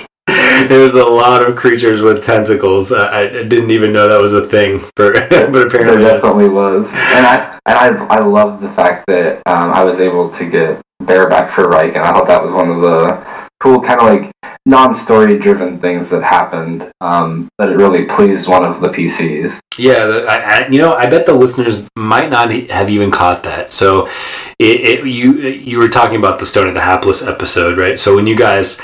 There's 0.68 0.94
a 0.94 1.04
lot 1.04 1.42
of 1.42 1.56
creatures 1.56 2.02
with 2.02 2.22
tentacles. 2.22 2.92
I, 2.92 3.20
I, 3.20 3.28
didn't 3.44 3.70
even 3.70 3.92
know 3.92 4.08
that 4.08 4.20
was 4.20 4.34
a 4.34 4.46
thing, 4.46 4.78
for, 4.94 5.12
but 5.30 5.66
apparently 5.66 6.04
there 6.04 6.14
definitely 6.14 6.50
was. 6.50 6.86
And 6.86 7.26
I 7.26 7.58
and 7.64 7.78
I 7.78 8.04
I 8.16 8.20
love 8.20 8.60
the 8.60 8.70
fact 8.72 9.06
that 9.06 9.42
um, 9.46 9.70
I 9.70 9.84
was 9.84 10.00
able 10.00 10.30
to 10.32 10.50
get 10.50 10.82
bareback 11.00 11.54
for 11.54 11.68
Reich, 11.68 11.94
and 11.94 12.04
I 12.04 12.12
thought 12.12 12.26
that 12.26 12.42
was 12.42 12.52
one 12.52 12.70
of 12.70 12.82
the 12.82 13.26
cool 13.60 13.80
kind 13.80 14.00
of 14.00 14.06
like 14.06 14.54
non-story 14.66 15.38
driven 15.38 15.80
things 15.80 16.10
that 16.10 16.22
happened 16.22 16.90
um, 17.00 17.48
but 17.58 17.70
it 17.70 17.76
really 17.76 18.04
pleased 18.04 18.46
one 18.46 18.64
of 18.64 18.80
the 18.80 18.88
pcs 18.88 19.58
yeah 19.78 20.24
I, 20.28 20.38
I, 20.38 20.68
you 20.68 20.78
know 20.78 20.92
i 20.92 21.10
bet 21.10 21.26
the 21.26 21.32
listeners 21.32 21.88
might 21.96 22.30
not 22.30 22.52
have 22.52 22.88
even 22.88 23.10
caught 23.10 23.42
that 23.42 23.72
so 23.72 24.06
it, 24.60 24.80
it, 24.80 25.06
you 25.06 25.38
you 25.40 25.78
were 25.78 25.88
talking 25.88 26.18
about 26.18 26.38
the 26.38 26.46
stone 26.46 26.68
of 26.68 26.74
the 26.74 26.80
hapless 26.80 27.22
episode 27.22 27.78
right 27.78 27.98
so 27.98 28.14
when 28.14 28.28
you 28.28 28.36
guys 28.36 28.80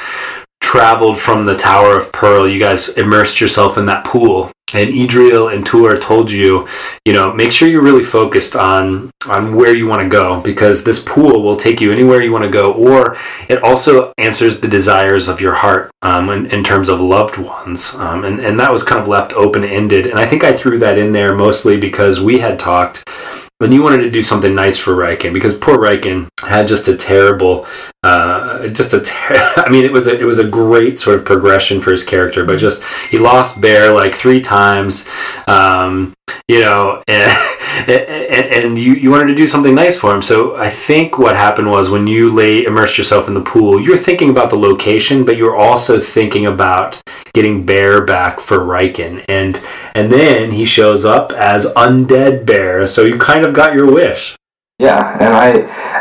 traveled 0.74 1.16
from 1.16 1.46
the 1.46 1.56
Tower 1.56 1.96
of 1.96 2.10
Pearl, 2.10 2.48
you 2.48 2.58
guys 2.58 2.88
immersed 2.98 3.40
yourself 3.40 3.78
in 3.78 3.86
that 3.86 4.04
pool. 4.04 4.50
And 4.72 4.90
Idril 4.90 5.54
and 5.54 5.64
Tuor 5.64 6.00
told 6.00 6.28
you, 6.28 6.66
you 7.04 7.12
know, 7.12 7.32
make 7.32 7.52
sure 7.52 7.68
you're 7.68 7.80
really 7.80 8.02
focused 8.02 8.56
on 8.56 9.08
on 9.28 9.54
where 9.54 9.72
you 9.72 9.86
want 9.86 10.02
to 10.02 10.08
go 10.08 10.40
because 10.40 10.82
this 10.82 11.00
pool 11.02 11.44
will 11.44 11.56
take 11.56 11.80
you 11.80 11.92
anywhere 11.92 12.22
you 12.22 12.32
want 12.32 12.44
to 12.44 12.50
go, 12.50 12.72
or 12.72 13.16
it 13.48 13.62
also 13.62 14.12
answers 14.18 14.58
the 14.58 14.66
desires 14.66 15.28
of 15.28 15.40
your 15.40 15.54
heart 15.54 15.92
um, 16.02 16.28
in, 16.28 16.46
in, 16.46 16.64
terms 16.64 16.88
of 16.88 17.00
loved 17.00 17.38
ones. 17.38 17.94
Um, 17.94 18.24
and, 18.24 18.40
and 18.40 18.58
that 18.58 18.72
was 18.72 18.82
kind 18.82 19.00
of 19.00 19.06
left 19.06 19.32
open 19.34 19.62
ended. 19.62 20.08
And 20.08 20.18
I 20.18 20.26
think 20.26 20.42
I 20.42 20.56
threw 20.56 20.78
that 20.80 20.98
in 20.98 21.12
there 21.12 21.36
mostly 21.36 21.78
because 21.78 22.20
we 22.20 22.40
had 22.40 22.58
talked 22.58 23.08
when 23.58 23.72
you 23.72 23.82
wanted 23.82 23.98
to 23.98 24.10
do 24.10 24.22
something 24.22 24.54
nice 24.54 24.78
for 24.78 24.94
Riken 24.94 25.32
because 25.32 25.56
poor 25.56 25.78
Riken 25.78 26.28
had 26.40 26.66
just 26.66 26.88
a 26.88 26.96
terrible, 26.96 27.66
uh, 28.02 28.68
just 28.68 28.92
a. 28.94 29.00
Ter- 29.00 29.52
I 29.56 29.70
mean, 29.70 29.84
it 29.84 29.92
was 29.92 30.06
a 30.06 30.18
it 30.18 30.24
was 30.24 30.38
a 30.38 30.48
great 30.48 30.98
sort 30.98 31.18
of 31.18 31.24
progression 31.24 31.80
for 31.80 31.90
his 31.90 32.04
character, 32.04 32.44
but 32.44 32.58
just 32.58 32.82
he 33.10 33.18
lost 33.18 33.60
Bear 33.60 33.92
like 33.92 34.14
three 34.14 34.40
times, 34.40 35.08
um, 35.46 36.13
you 36.48 36.60
know, 36.60 37.02
and, 37.08 37.32
and, 37.88 38.54
and, 38.54 38.78
you 38.78 38.94
you 38.94 39.10
wanted 39.10 39.28
to 39.28 39.34
do 39.34 39.46
something 39.46 39.74
nice 39.74 39.98
for 39.98 40.14
him. 40.14 40.20
So 40.20 40.56
I 40.56 40.68
think 40.68 41.18
what 41.18 41.36
happened 41.36 41.70
was 41.70 41.88
when 41.88 42.06
you 42.06 42.30
lay 42.30 42.64
immersed 42.64 42.98
yourself 42.98 43.28
in 43.28 43.34
the 43.34 43.40
pool, 43.40 43.80
you're 43.80 43.96
thinking 43.96 44.28
about 44.28 44.50
the 44.50 44.56
location, 44.56 45.24
but 45.24 45.36
you're 45.36 45.56
also 45.56 45.98
thinking 45.98 46.44
about 46.46 47.00
getting 47.32 47.64
Bear 47.64 48.04
back 48.04 48.40
for 48.40 48.58
Riken, 48.58 49.24
and 49.28 49.60
and 49.94 50.12
then 50.12 50.50
he 50.50 50.66
shows 50.66 51.04
up 51.04 51.32
as 51.32 51.66
undead 51.74 52.44
Bear. 52.44 52.86
So 52.86 53.04
you 53.04 53.18
kind 53.18 53.44
of 53.44 53.54
got 53.54 53.74
your 53.74 53.90
wish. 53.90 54.36
Yeah, 54.78 55.16
and 55.20 55.32
I 55.32 55.50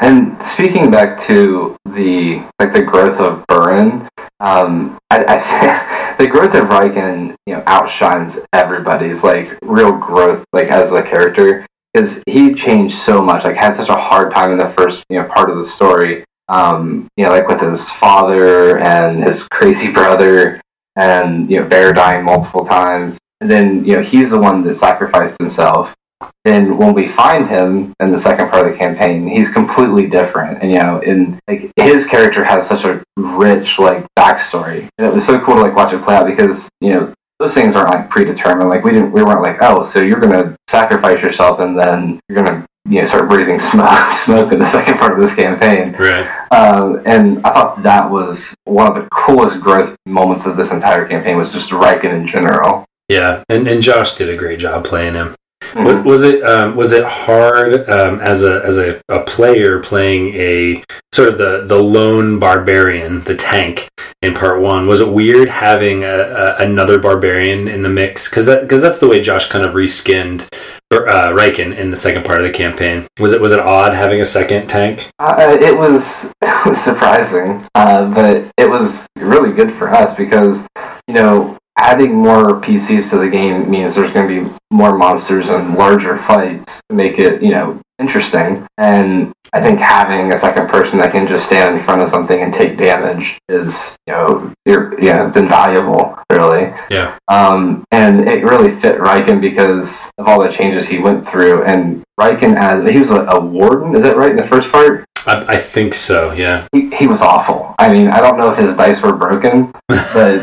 and 0.01 0.41
speaking 0.47 0.91
back 0.91 1.25
to 1.27 1.77
the 1.85 2.43
like 2.59 2.73
the 2.73 2.81
growth 2.81 3.19
of 3.19 3.45
Burren, 3.47 4.09
um, 4.43 4.97
I, 5.09 5.23
I 5.25 6.15
the 6.19 6.27
growth 6.27 6.53
of 6.53 6.67
Riken 6.67 7.35
you 7.47 7.55
know 7.55 7.63
outshines 7.65 8.37
everybody's 8.51 9.23
like 9.23 9.57
real 9.63 9.93
growth 9.93 10.45
like 10.53 10.67
as 10.67 10.91
a 10.91 11.01
character 11.01 11.65
because 11.93 12.21
he 12.27 12.53
changed 12.53 12.97
so 13.03 13.21
much 13.21 13.45
like 13.45 13.55
had 13.55 13.75
such 13.75 13.89
a 13.89 13.95
hard 13.95 14.33
time 14.33 14.51
in 14.51 14.57
the 14.57 14.69
first 14.71 15.03
you 15.09 15.19
know 15.19 15.27
part 15.27 15.49
of 15.49 15.57
the 15.57 15.65
story. 15.65 16.25
Um, 16.49 17.07
you 17.15 17.23
know 17.23 17.31
like 17.31 17.47
with 17.47 17.61
his 17.61 17.89
father 17.91 18.77
and 18.79 19.23
his 19.23 19.43
crazy 19.51 19.89
brother 19.89 20.61
and 20.97 21.49
you 21.49 21.59
know 21.59 21.67
Bear 21.67 21.93
dying 21.93 22.25
multiple 22.25 22.65
times. 22.65 23.17
And 23.39 23.49
then 23.49 23.85
you 23.85 23.95
know 23.95 24.01
he's 24.01 24.29
the 24.29 24.39
one 24.39 24.63
that 24.63 24.77
sacrificed 24.77 25.37
himself 25.39 25.95
then 26.43 26.77
when 26.77 26.93
we 26.93 27.07
find 27.07 27.47
him 27.47 27.93
in 27.99 28.11
the 28.11 28.19
second 28.19 28.49
part 28.49 28.65
of 28.65 28.71
the 28.71 28.77
campaign, 28.77 29.27
he's 29.27 29.49
completely 29.49 30.07
different. 30.07 30.61
And 30.61 30.71
you 30.71 30.79
know, 30.79 30.99
in 30.99 31.39
like 31.47 31.71
his 31.77 32.05
character 32.05 32.43
has 32.43 32.67
such 32.67 32.83
a 32.83 33.03
rich 33.17 33.79
like 33.79 34.05
backstory, 34.17 34.87
and 34.97 35.07
it 35.07 35.13
was 35.13 35.25
so 35.25 35.39
cool 35.43 35.55
to 35.55 35.61
like 35.61 35.75
watch 35.75 35.93
it 35.93 36.03
play 36.03 36.15
out 36.15 36.27
because 36.27 36.69
you 36.81 36.93
know 36.93 37.13
those 37.39 37.53
things 37.53 37.75
aren't 37.75 37.89
like 37.89 38.09
predetermined. 38.09 38.69
Like 38.69 38.83
we 38.83 38.91
didn't, 38.91 39.11
we 39.11 39.23
weren't 39.23 39.41
like, 39.41 39.57
oh, 39.61 39.85
so 39.85 40.01
you're 40.01 40.19
gonna 40.19 40.55
sacrifice 40.69 41.21
yourself 41.21 41.59
and 41.59 41.77
then 41.77 42.19
you're 42.27 42.41
gonna 42.41 42.65
you 42.85 43.01
know 43.01 43.07
start 43.07 43.29
breathing 43.29 43.59
smoke, 43.71 44.17
smoke 44.19 44.51
in 44.51 44.59
the 44.59 44.65
second 44.65 44.97
part 44.97 45.13
of 45.13 45.19
this 45.19 45.35
campaign. 45.35 45.93
Right. 45.93 46.27
Um, 46.51 47.01
and 47.05 47.39
I 47.45 47.53
thought 47.53 47.83
that 47.83 48.09
was 48.09 48.53
one 48.65 48.87
of 48.87 48.95
the 48.95 49.07
coolest 49.11 49.59
growth 49.59 49.95
moments 50.05 50.45
of 50.45 50.57
this 50.57 50.71
entire 50.71 51.07
campaign 51.07 51.37
was 51.37 51.51
just 51.51 51.69
Riken 51.71 52.13
in 52.13 52.27
general. 52.27 52.85
Yeah, 53.09 53.43
and 53.49 53.67
and 53.67 53.81
Josh 53.81 54.15
did 54.15 54.29
a 54.29 54.35
great 54.35 54.59
job 54.59 54.85
playing 54.85 55.13
him. 55.13 55.35
Mm-hmm. 55.73 56.07
Was 56.07 56.23
it 56.23 56.43
um, 56.43 56.75
was 56.75 56.91
it 56.91 57.03
hard 57.03 57.89
um, 57.89 58.19
as 58.19 58.43
a 58.43 58.63
as 58.63 58.77
a, 58.77 59.01
a 59.09 59.23
player 59.23 59.79
playing 59.79 60.35
a 60.35 60.83
sort 61.11 61.29
of 61.29 61.37
the 61.37 61.65
the 61.65 61.81
lone 61.81 62.39
barbarian, 62.39 63.21
the 63.23 63.35
tank 63.35 63.89
in 64.21 64.35
part 64.35 64.61
one? 64.61 64.85
Was 64.85 65.01
it 65.01 65.09
weird 65.09 65.49
having 65.49 66.03
a, 66.03 66.07
a, 66.07 66.57
another 66.59 66.99
barbarian 66.99 67.67
in 67.67 67.81
the 67.81 67.89
mix? 67.89 68.29
Because 68.29 68.45
that 68.45 68.61
because 68.61 68.81
that's 68.81 68.99
the 68.99 69.07
way 69.07 69.19
Josh 69.19 69.49
kind 69.49 69.65
of 69.65 69.73
reskinned 69.73 70.47
uh, 70.91 71.31
Riken 71.33 71.75
in 71.75 71.89
the 71.89 71.97
second 71.97 72.23
part 72.23 72.39
of 72.39 72.45
the 72.45 72.53
campaign. 72.53 73.07
Was 73.19 73.33
it 73.33 73.41
was 73.41 73.51
it 73.51 73.59
odd 73.59 73.93
having 73.93 74.21
a 74.21 74.25
second 74.25 74.67
tank? 74.67 75.09
Uh, 75.19 75.57
it 75.59 75.75
was 75.75 76.25
it 76.41 76.65
was 76.65 76.81
surprising, 76.81 77.65
uh, 77.75 78.13
but 78.13 78.47
it 78.57 78.69
was 78.69 79.05
really 79.17 79.53
good 79.53 79.73
for 79.73 79.89
us 79.89 80.15
because 80.15 80.59
you 81.07 81.13
know 81.13 81.57
adding 81.77 82.13
more 82.13 82.61
PCs 82.61 83.09
to 83.09 83.17
the 83.17 83.29
game 83.29 83.69
means 83.69 83.95
there's 83.95 84.13
going 84.13 84.27
to 84.27 84.49
be 84.49 84.57
more 84.71 84.97
monsters 84.97 85.49
and 85.49 85.75
larger 85.75 86.17
fights 86.19 86.81
to 86.89 86.95
make 86.95 87.19
it, 87.19 87.41
you 87.41 87.51
know, 87.51 87.79
interesting. 87.99 88.65
And 88.77 89.31
I 89.53 89.61
think 89.61 89.79
having 89.79 90.33
a 90.33 90.39
second 90.39 90.67
person 90.67 90.97
that 90.99 91.11
can 91.11 91.27
just 91.27 91.45
stand 91.45 91.77
in 91.77 91.83
front 91.83 92.01
of 92.01 92.09
something 92.09 92.41
and 92.41 92.53
take 92.53 92.77
damage 92.77 93.37
is, 93.49 93.95
you 94.07 94.13
know, 94.13 94.53
you're, 94.65 94.99
yeah, 94.99 95.27
it's 95.27 95.37
invaluable, 95.37 96.17
really. 96.31 96.73
Yeah. 96.89 97.17
Um, 97.27 97.83
and 97.91 98.27
it 98.27 98.43
really 98.43 98.79
fit 98.79 98.99
Riken 98.99 99.41
because 99.41 100.01
of 100.17 100.27
all 100.27 100.43
the 100.43 100.51
changes 100.51 100.87
he 100.87 100.99
went 100.99 101.27
through. 101.29 101.63
And 101.63 102.03
Riken 102.19 102.57
as 102.57 102.89
he 102.89 102.99
was 102.99 103.09
a, 103.09 103.25
a 103.25 103.39
warden, 103.39 103.95
is 103.95 104.01
that 104.01 104.17
right 104.17 104.31
in 104.31 104.37
the 104.37 104.47
first 104.47 104.71
part? 104.71 105.05
I, 105.25 105.55
I, 105.55 105.57
think 105.57 105.93
so. 105.93 106.31
Yeah. 106.33 106.67
He, 106.71 106.93
he 106.95 107.07
was 107.07 107.21
awful. 107.21 107.75
I 107.79 107.91
mean, 107.91 108.07
I 108.07 108.19
don't 108.19 108.37
know 108.37 108.51
if 108.51 108.57
his 108.57 108.75
dice 108.75 109.01
were 109.01 109.13
broken, 109.13 109.71
but 109.87 110.39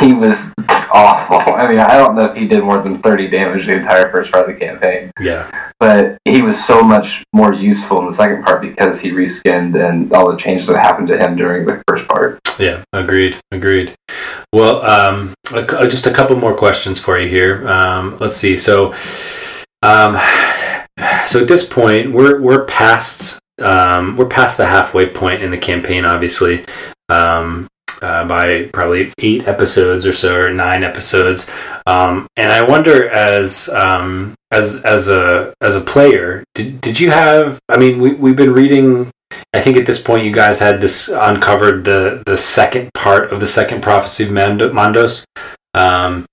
he 0.00 0.12
was 0.12 0.38
awful. 0.92 1.54
I 1.54 1.68
mean, 1.68 1.78
I 1.78 1.96
don't 1.96 2.14
know 2.14 2.26
if 2.26 2.36
he 2.36 2.46
did 2.46 2.62
more 2.62 2.82
than 2.82 3.00
thirty 3.00 3.28
damage 3.28 3.66
the 3.66 3.76
entire 3.76 4.10
first 4.10 4.32
part 4.32 4.48
of 4.48 4.54
the 4.54 4.60
campaign. 4.60 5.10
Yeah. 5.20 5.50
But 5.78 6.18
he 6.24 6.42
was 6.42 6.62
so 6.64 6.82
much 6.82 7.24
more 7.32 7.52
useful 7.52 8.00
in 8.00 8.06
the 8.06 8.12
second 8.12 8.44
part 8.44 8.62
because 8.62 9.00
he 9.00 9.10
reskinned 9.10 9.78
and 9.82 10.12
all 10.12 10.30
the 10.30 10.38
changes 10.38 10.66
that 10.68 10.76
happened 10.76 11.08
to 11.08 11.18
him 11.18 11.36
during 11.36 11.66
the 11.66 11.82
first 11.88 12.06
part. 12.08 12.40
Yeah. 12.58 12.84
Agreed. 12.92 13.38
Agreed. 13.50 13.94
Well, 14.52 14.84
um, 14.84 15.34
just 15.48 16.06
a 16.06 16.12
couple 16.12 16.36
more 16.36 16.56
questions 16.56 17.00
for 17.00 17.18
you 17.18 17.28
here. 17.28 17.66
Um, 17.68 18.18
let's 18.18 18.36
see. 18.36 18.56
So, 18.56 18.94
um, 19.82 20.14
so 21.26 21.40
at 21.40 21.48
this 21.48 21.66
point, 21.66 22.12
we're 22.12 22.40
we're 22.40 22.64
past 22.66 23.39
um, 23.60 24.16
we're 24.16 24.26
past 24.26 24.56
the 24.56 24.66
halfway 24.66 25.06
point 25.06 25.42
in 25.42 25.50
the 25.50 25.58
campaign, 25.58 26.04
obviously, 26.04 26.64
um, 27.08 27.68
uh, 28.02 28.26
by 28.26 28.64
probably 28.72 29.12
eight 29.18 29.46
episodes 29.46 30.06
or 30.06 30.12
so, 30.12 30.36
or 30.36 30.50
nine 30.50 30.82
episodes. 30.82 31.50
Um, 31.86 32.26
and 32.36 32.50
I 32.50 32.62
wonder, 32.62 33.08
as 33.08 33.68
um, 33.70 34.34
as 34.50 34.82
as 34.84 35.08
a 35.08 35.54
as 35.60 35.76
a 35.76 35.80
player, 35.80 36.44
did 36.54 36.80
did 36.80 37.00
you 37.00 37.10
have? 37.10 37.58
I 37.68 37.76
mean, 37.76 38.00
we 38.00 38.14
we've 38.14 38.36
been 38.36 38.52
reading. 38.52 39.10
I 39.52 39.60
think 39.60 39.76
at 39.76 39.86
this 39.86 40.02
point, 40.02 40.24
you 40.24 40.32
guys 40.32 40.58
had 40.58 40.80
this 40.80 41.08
uncovered 41.08 41.84
the 41.84 42.22
the 42.26 42.36
second 42.36 42.90
part 42.94 43.32
of 43.32 43.40
the 43.40 43.46
second 43.46 43.82
prophecy 43.82 44.24
of 44.24 44.30
Mandos. 44.30 45.24
Um, 45.74 46.26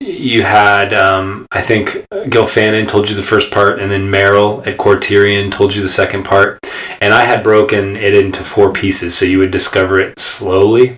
you 0.00 0.42
had, 0.42 0.92
um, 0.92 1.46
I 1.52 1.62
think, 1.62 2.06
Gilfanon 2.10 2.88
told 2.88 3.08
you 3.08 3.14
the 3.14 3.22
first 3.22 3.50
part, 3.50 3.78
and 3.78 3.90
then 3.90 4.10
Merrill 4.10 4.62
at 4.66 4.76
Kortirion 4.76 5.52
told 5.52 5.74
you 5.74 5.82
the 5.82 5.88
second 5.88 6.24
part. 6.24 6.58
And 7.00 7.14
I 7.14 7.24
had 7.24 7.42
broken 7.42 7.96
it 7.96 8.14
into 8.14 8.42
four 8.44 8.72
pieces, 8.72 9.16
so 9.16 9.24
you 9.24 9.38
would 9.38 9.50
discover 9.50 9.98
it 10.00 10.18
slowly. 10.18 10.96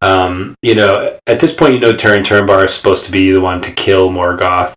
Um, 0.00 0.54
you 0.62 0.74
know, 0.74 1.18
at 1.26 1.40
this 1.40 1.54
point, 1.54 1.74
you 1.74 1.80
know 1.80 1.96
Turin 1.96 2.22
Turambar 2.22 2.64
is 2.64 2.74
supposed 2.74 3.04
to 3.06 3.12
be 3.12 3.30
the 3.30 3.40
one 3.40 3.60
to 3.62 3.72
kill 3.72 4.10
Morgoth. 4.10 4.74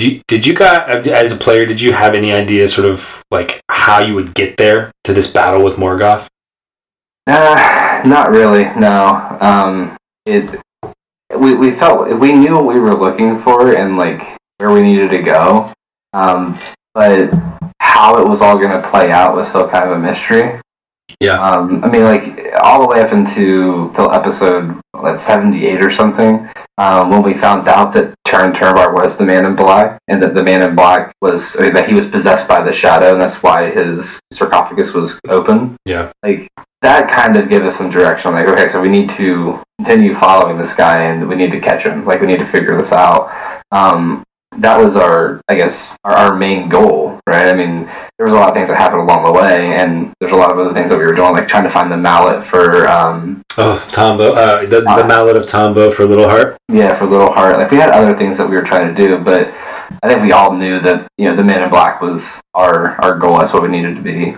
You, 0.00 0.22
did 0.28 0.46
you 0.46 0.56
as 0.58 1.32
a 1.32 1.36
player, 1.36 1.66
did 1.66 1.80
you 1.80 1.92
have 1.92 2.14
any 2.14 2.32
idea, 2.32 2.68
sort 2.68 2.88
of 2.88 3.22
like 3.30 3.60
how 3.70 4.00
you 4.00 4.14
would 4.14 4.34
get 4.34 4.56
there 4.56 4.92
to 5.04 5.12
this 5.12 5.30
battle 5.30 5.64
with 5.64 5.74
Morgoth? 5.74 6.28
Uh, 7.26 8.02
not 8.06 8.30
really. 8.30 8.64
No. 8.76 9.38
Um, 9.40 9.96
it 10.24 10.60
we, 11.36 11.54
we 11.54 11.72
felt 11.72 12.08
we 12.18 12.32
knew 12.32 12.54
what 12.54 12.66
we 12.66 12.80
were 12.80 12.94
looking 12.94 13.40
for 13.42 13.76
and 13.76 13.96
like 13.96 14.36
where 14.58 14.72
we 14.72 14.82
needed 14.82 15.10
to 15.10 15.22
go 15.22 15.72
um, 16.12 16.58
but 16.94 17.30
how 17.80 18.16
it 18.16 18.26
was 18.26 18.40
all 18.40 18.58
going 18.58 18.70
to 18.70 18.88
play 18.88 19.10
out 19.10 19.34
was 19.34 19.48
still 19.48 19.68
kind 19.68 19.84
of 19.84 19.92
a 19.92 19.98
mystery. 19.98 20.60
Yeah. 21.20 21.40
Um, 21.40 21.82
I 21.82 21.88
mean, 21.88 22.04
like 22.04 22.52
all 22.60 22.80
the 22.80 22.86
way 22.86 23.00
up 23.00 23.12
into 23.12 23.92
till 23.94 24.12
episode 24.12 24.80
like 24.94 25.18
seventy 25.18 25.66
eight 25.66 25.82
or 25.82 25.90
something, 25.90 26.48
um, 26.76 27.10
when 27.10 27.22
we 27.22 27.34
found 27.34 27.66
out 27.66 27.92
that 27.94 28.14
Turin 28.26 28.52
Turambar 28.52 28.94
was 28.94 29.16
the 29.16 29.24
Man 29.24 29.46
in 29.46 29.56
Black, 29.56 29.98
and 30.06 30.22
that 30.22 30.34
the 30.34 30.42
Man 30.42 30.62
in 30.62 30.76
Black 30.76 31.12
was 31.20 31.56
I 31.56 31.62
mean, 31.62 31.74
that 31.74 31.88
he 31.88 31.94
was 31.94 32.06
possessed 32.06 32.46
by 32.46 32.62
the 32.62 32.72
Shadow, 32.72 33.12
and 33.12 33.20
that's 33.20 33.42
why 33.42 33.70
his 33.70 34.20
sarcophagus 34.32 34.92
was 34.92 35.18
open. 35.28 35.76
Yeah. 35.86 36.12
Like 36.22 36.48
that 36.82 37.10
kind 37.10 37.36
of 37.36 37.48
gave 37.48 37.64
us 37.64 37.76
some 37.76 37.90
direction. 37.90 38.32
Like, 38.32 38.46
okay, 38.48 38.70
so 38.70 38.80
we 38.80 38.88
need 38.88 39.10
to 39.10 39.60
continue 39.80 40.14
following 40.14 40.58
this 40.58 40.74
guy, 40.74 41.02
and 41.04 41.28
we 41.28 41.34
need 41.34 41.50
to 41.52 41.60
catch 41.60 41.82
him. 41.84 42.04
Like, 42.04 42.20
we 42.20 42.26
need 42.26 42.38
to 42.38 42.46
figure 42.46 42.80
this 42.80 42.92
out. 42.92 43.30
Um, 43.72 44.22
that 44.58 44.82
was 44.82 44.96
our, 44.96 45.40
I 45.48 45.54
guess, 45.56 45.76
our, 46.04 46.12
our 46.12 46.36
main 46.36 46.68
goal, 46.68 47.20
right? 47.26 47.48
I 47.48 47.52
mean, 47.54 47.84
there 48.16 48.26
was 48.26 48.32
a 48.32 48.36
lot 48.36 48.48
of 48.48 48.54
things 48.54 48.68
that 48.68 48.76
happened 48.78 49.02
along 49.02 49.24
the 49.24 49.32
way, 49.32 49.74
and 49.76 50.12
there's 50.20 50.32
a 50.32 50.36
lot 50.36 50.50
of 50.52 50.58
other 50.58 50.72
things 50.72 50.88
that 50.90 50.98
we 50.98 51.04
were 51.04 51.14
doing, 51.14 51.32
like 51.32 51.48
trying 51.48 51.64
to 51.64 51.70
find 51.70 51.90
the 51.92 51.96
mallet 51.96 52.44
for, 52.46 52.88
um, 52.88 53.42
Oh, 53.60 53.84
Tombo. 53.92 54.34
Uh, 54.34 54.60
the, 54.62 54.80
the 54.82 54.88
Uh, 55.04 55.06
mallet 55.06 55.36
of 55.36 55.46
Tombo 55.48 55.90
for 55.90 56.04
Little 56.04 56.28
Heart. 56.28 56.56
yeah, 56.72 56.96
for 56.96 57.06
Little 57.06 57.32
Heart. 57.32 57.58
Like 57.58 57.70
we 57.72 57.76
had 57.76 57.90
other 57.90 58.16
things 58.16 58.36
that 58.38 58.48
we 58.48 58.54
were 58.54 58.62
trying 58.62 58.86
to 58.86 58.94
do, 58.94 59.18
but 59.18 59.52
I 60.02 60.08
think 60.08 60.22
we 60.22 60.30
all 60.30 60.54
knew 60.54 60.78
that 60.80 61.08
you 61.18 61.28
know 61.28 61.34
the 61.34 61.42
Man 61.42 61.62
in 61.64 61.68
Black 61.70 62.00
was 62.00 62.24
our 62.54 62.92
our 63.02 63.18
goal. 63.18 63.38
That's 63.38 63.52
what 63.52 63.62
we 63.62 63.68
needed 63.68 63.96
to 63.96 64.00
be. 64.02 64.36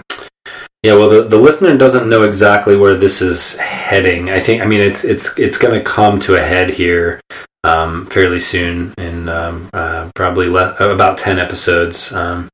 Yeah, 0.83 0.95
well, 0.95 1.11
the, 1.11 1.23
the 1.25 1.37
listener 1.37 1.77
doesn't 1.77 2.09
know 2.09 2.23
exactly 2.23 2.75
where 2.75 2.97
this 2.97 3.21
is 3.21 3.59
heading. 3.59 4.31
I 4.31 4.41
think, 4.41 4.63
I 4.63 4.67
mean, 4.67 4.81
it's 4.81 5.05
it's 5.05 5.39
it's 5.39 5.59
going 5.59 5.79
to 5.79 5.85
come 5.85 6.19
to 6.21 6.37
a 6.37 6.41
head 6.41 6.71
here 6.71 7.21
um, 7.65 8.07
fairly 8.07 8.41
soon, 8.41 8.95
in 8.97 9.29
um, 9.29 9.69
uh, 9.75 10.11
probably 10.15 10.49
le- 10.49 10.75
about 10.77 11.19
ten 11.19 11.39
episodes, 11.39 12.11
um, 12.15 12.49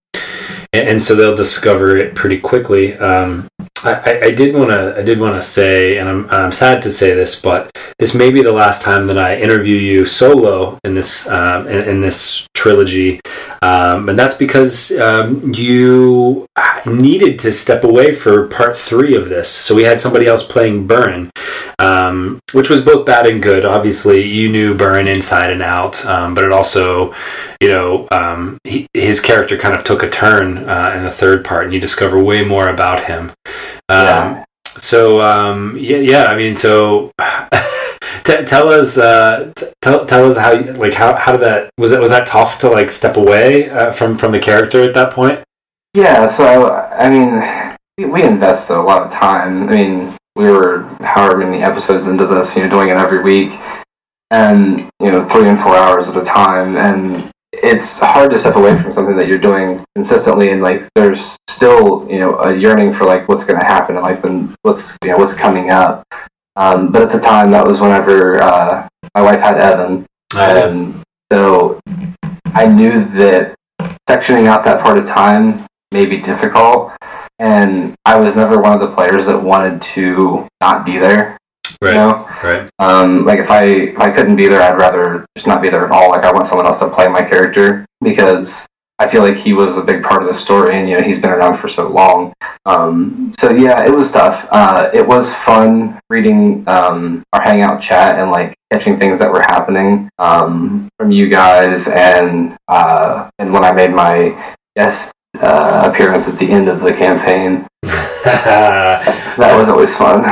and, 0.73 0.88
and 0.88 1.02
so 1.02 1.14
they'll 1.14 1.37
discover 1.37 1.97
it 1.97 2.16
pretty 2.16 2.40
quickly. 2.40 2.95
I, 3.85 3.95
I, 3.95 4.21
I 4.26 4.30
did 4.30 4.54
want 4.54 4.71
to 4.71 4.97
I 4.97 5.02
did 5.02 5.18
want 5.18 5.35
to 5.35 5.42
say, 5.42 5.99
and 5.99 6.09
I'm 6.09 6.30
I'm 6.30 6.52
sad 6.52 6.83
to 6.83 6.90
say 6.90 7.14
this, 7.14 7.40
but 7.40 7.71
this 7.99 8.14
may 8.14 8.30
be 8.30 8.42
the 8.42 8.52
last 8.52 8.83
time 8.83 9.06
that 9.09 9.18
I 9.18 9.37
interview 9.37 9.76
you 9.76 10.06
solo 10.06 10.78
in 10.85 10.95
this 10.95 11.26
um, 11.28 11.66
in, 11.66 11.88
in 11.88 12.00
this 12.00 12.47
trilogy, 12.54 13.21
um, 13.62 14.09
and 14.09 14.18
that's 14.18 14.35
because 14.35 14.92
um, 14.92 15.52
you 15.54 16.47
needed 16.87 17.38
to 17.40 17.52
step 17.52 17.85
away 17.85 18.14
for 18.14 18.47
part 18.49 18.76
three 18.76 19.14
of 19.14 19.28
this. 19.28 19.49
So 19.49 19.75
we 19.75 19.83
had 19.83 20.00
somebody 20.00 20.26
else 20.26 20.47
playing 20.47 20.87
Burn, 20.87 21.30
um, 21.78 22.40
which 22.52 22.71
was 22.71 22.83
both 22.83 23.06
bad 23.06 23.26
and 23.26 23.42
good. 23.42 23.64
Obviously, 23.64 24.23
you 24.23 24.50
knew 24.50 24.75
Burn 24.75 25.09
inside 25.09 25.50
and 25.50 25.62
out, 25.62 26.04
um, 26.06 26.35
but 26.35 26.45
it 26.45 26.52
also, 26.52 27.14
you 27.61 27.68
know, 27.68 28.06
um, 28.11 28.59
he, 28.64 28.87
his 28.95 29.21
character 29.21 29.59
kind 29.59 29.75
of 29.75 29.85
took 29.85 30.02
a 30.02 30.11
turn 30.11 30.59
uh, 30.59 30.95
in 30.97 31.04
the 31.04 31.11
third 31.11 31.45
part, 31.45 31.64
and 31.64 31.75
you 31.75 31.80
discover 31.80 32.23
way 32.23 32.45
more 32.45 32.68
about 32.68 33.04
him. 33.04 33.33
Um, 33.88 34.06
Yeah. 34.06 34.44
So 34.78 35.20
um, 35.20 35.76
yeah, 35.78 35.96
yeah. 35.99 36.25
I 36.26 36.37
mean, 36.37 36.54
so 36.56 37.11
t- 38.25 38.44
tell 38.44 38.68
us, 38.68 38.99
uh, 38.99 39.50
t- 39.56 39.66
tell, 39.80 40.04
tell 40.04 40.26
us 40.30 40.37
how, 40.37 40.52
you- 40.52 40.73
like, 40.75 40.92
how, 40.92 41.14
how 41.14 41.32
did 41.32 41.40
that 41.40 41.70
was 41.78 41.90
that 41.92 42.00
was 42.00 42.11
that 42.11 42.26
tough 42.26 42.58
to 42.61 42.68
like 42.68 42.90
step 42.90 43.16
away 43.16 43.70
uh, 43.70 43.90
from 43.90 44.16
from 44.18 44.32
the 44.32 44.38
character 44.38 44.82
at 44.82 44.92
that 44.94 45.12
point? 45.12 45.42
Yeah, 45.94 46.26
so 46.37 46.70
I 46.73 47.08
mean, 47.08 47.76
we, 47.96 48.04
we 48.04 48.23
invested 48.23 48.76
a 48.76 48.82
lot 48.82 49.02
of 49.02 49.12
time. 49.12 49.68
I 49.70 49.76
mean, 49.76 50.14
we 50.37 50.50
were 50.50 50.82
however 51.00 51.38
many 51.38 51.62
episodes 51.62 52.06
into 52.06 52.26
this, 52.26 52.54
you 52.54 52.62
know, 52.62 52.68
doing 52.68 52.88
it 52.90 52.99
every 52.99 53.23
week, 53.23 53.58
and 54.30 54.80
you 55.00 55.11
know, 55.11 55.26
three 55.30 55.49
and 55.49 55.58
four 55.61 55.75
hours 55.75 56.06
at 56.08 56.16
a 56.18 56.25
time, 56.25 56.76
and 56.76 57.30
it's 57.62 57.98
hard 57.98 58.30
to 58.30 58.38
step 58.38 58.56
away 58.56 58.80
from 58.80 58.92
something 58.92 59.16
that 59.16 59.28
you're 59.28 59.38
doing 59.38 59.84
consistently, 59.94 60.50
and 60.50 60.62
like 60.62 60.88
there's 60.94 61.36
still 61.48 62.06
you 62.10 62.18
know 62.18 62.38
a 62.38 62.54
yearning 62.54 62.92
for 62.94 63.04
like 63.04 63.28
what's 63.28 63.44
going 63.44 63.60
to 63.60 63.66
happen 63.66 63.96
and 63.96 64.04
like 64.04 64.22
what's 64.62 64.96
you 65.02 65.10
know 65.10 65.16
what's 65.16 65.34
coming 65.34 65.70
up. 65.70 66.04
Um, 66.56 66.90
but 66.90 67.02
at 67.02 67.12
the 67.12 67.20
time, 67.20 67.50
that 67.50 67.66
was 67.66 67.80
whenever 67.80 68.40
uh, 68.40 68.88
my 69.14 69.22
wife 69.22 69.40
had 69.40 69.58
Evan, 69.58 70.06
and 70.34 71.02
so 71.32 71.80
I 72.54 72.66
knew 72.66 73.04
that 73.18 73.54
sectioning 74.08 74.46
out 74.46 74.64
that 74.64 74.82
part 74.82 74.98
of 74.98 75.06
time 75.06 75.66
may 75.92 76.06
be 76.06 76.19
difficult. 76.19 76.92
And 77.38 77.95
I 78.06 78.19
was 78.19 78.34
never 78.34 78.60
one 78.60 78.73
of 78.73 78.80
the 78.80 78.95
players 78.95 79.26
that 79.26 79.38
wanted 79.38 79.82
to 79.95 80.49
not 80.60 80.86
be 80.86 80.99
there. 80.99 81.36
Right, 81.82 81.91
You 81.91 81.95
know, 81.95 82.28
right, 82.43 82.71
um, 82.78 83.25
like 83.25 83.39
if 83.39 83.50
I 83.50 83.65
if 83.65 83.99
I 83.99 84.10
couldn't 84.10 84.36
be 84.36 84.49
there, 84.49 84.62
I'd 84.62 84.78
rather 84.78 85.26
just 85.36 85.47
not 85.47 85.62
be 85.62 85.69
there 85.69 85.84
at 85.86 85.93
all. 85.93 86.10
Like 86.10 86.25
I 86.25 86.32
want 86.32 86.49
someone 86.49 86.67
else 86.67 86.78
to 86.78 86.89
play 86.89 87.08
my 87.08 87.23
character 87.23 87.86
because 88.02 88.67
I 88.99 89.06
feel 89.06 89.23
like 89.23 89.36
he 89.36 89.52
was 89.52 89.76
a 89.76 89.82
big 89.82 90.02
part 90.02 90.23
of 90.23 90.28
the 90.28 90.39
story, 90.41 90.75
and 90.75 90.89
you 90.89 90.97
know 90.97 91.04
he's 91.04 91.19
been 91.19 91.30
around 91.30 91.58
for 91.58 91.69
so 91.69 91.86
long. 91.89 92.32
Um, 92.65 93.34
so 93.39 93.50
yeah, 93.50 93.84
it 93.84 93.95
was 93.95 94.10
tough. 94.10 94.49
Uh, 94.50 94.91
it 94.95 95.06
was 95.06 95.30
fun 95.45 96.00
reading 96.08 96.65
um, 96.67 97.23
our 97.34 97.43
hangout 97.43 97.82
chat 97.82 98.19
and 98.19 98.30
like 98.30 98.54
catching 98.73 98.99
things 98.99 99.19
that 99.19 99.30
were 99.30 99.43
happening 99.43 100.08
um, 100.19 100.89
from 100.99 101.10
you 101.10 101.28
guys, 101.28 101.86
and 101.89 102.56
uh, 102.69 103.28
and 103.39 103.52
when 103.52 103.65
I 103.65 103.73
made 103.73 103.91
my 103.93 104.56
guest 104.76 105.12
uh, 105.41 105.91
appearance 105.93 106.26
at 106.26 106.39
the 106.39 106.50
end 106.50 106.69
of 106.69 106.80
the 106.80 106.93
campaign, 106.93 107.67
that 107.82 109.56
was 109.58 109.69
always 109.69 109.95
fun. 109.95 110.25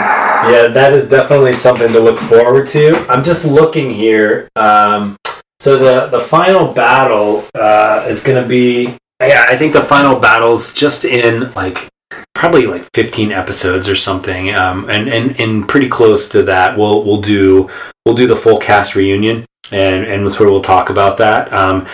Yeah, 0.50 0.68
that 0.68 0.92
is 0.92 1.08
definitely 1.08 1.54
something 1.54 1.92
to 1.92 2.00
look 2.00 2.18
forward 2.18 2.66
to. 2.68 3.06
I'm 3.10 3.24
just 3.24 3.44
looking 3.44 3.90
here. 3.90 4.48
Um, 4.56 5.16
so 5.60 5.78
the 5.78 6.08
the 6.08 6.20
final 6.20 6.72
battle 6.72 7.44
uh, 7.54 8.06
is 8.08 8.22
going 8.22 8.42
to 8.42 8.48
be. 8.48 8.96
Yeah, 9.20 9.46
I 9.48 9.56
think 9.56 9.72
the 9.72 9.82
final 9.82 10.18
battle's 10.18 10.74
just 10.74 11.04
in 11.04 11.52
like 11.52 11.88
probably 12.34 12.66
like 12.66 12.86
15 12.94 13.32
episodes 13.32 13.88
or 13.88 13.96
something, 13.96 14.54
um, 14.54 14.90
and 14.90 15.08
and 15.08 15.40
and 15.40 15.68
pretty 15.68 15.88
close 15.88 16.28
to 16.30 16.42
that. 16.42 16.76
We'll 16.76 17.02
we'll 17.04 17.20
do 17.20 17.70
we'll 18.04 18.14
do 18.14 18.26
the 18.26 18.36
full 18.36 18.58
cast 18.58 18.94
reunion, 18.94 19.46
and 19.70 20.04
and 20.04 20.30
sort 20.30 20.48
of 20.48 20.52
we'll 20.52 20.62
talk 20.62 20.90
about 20.90 21.18
that. 21.18 21.52
Um, 21.52 21.86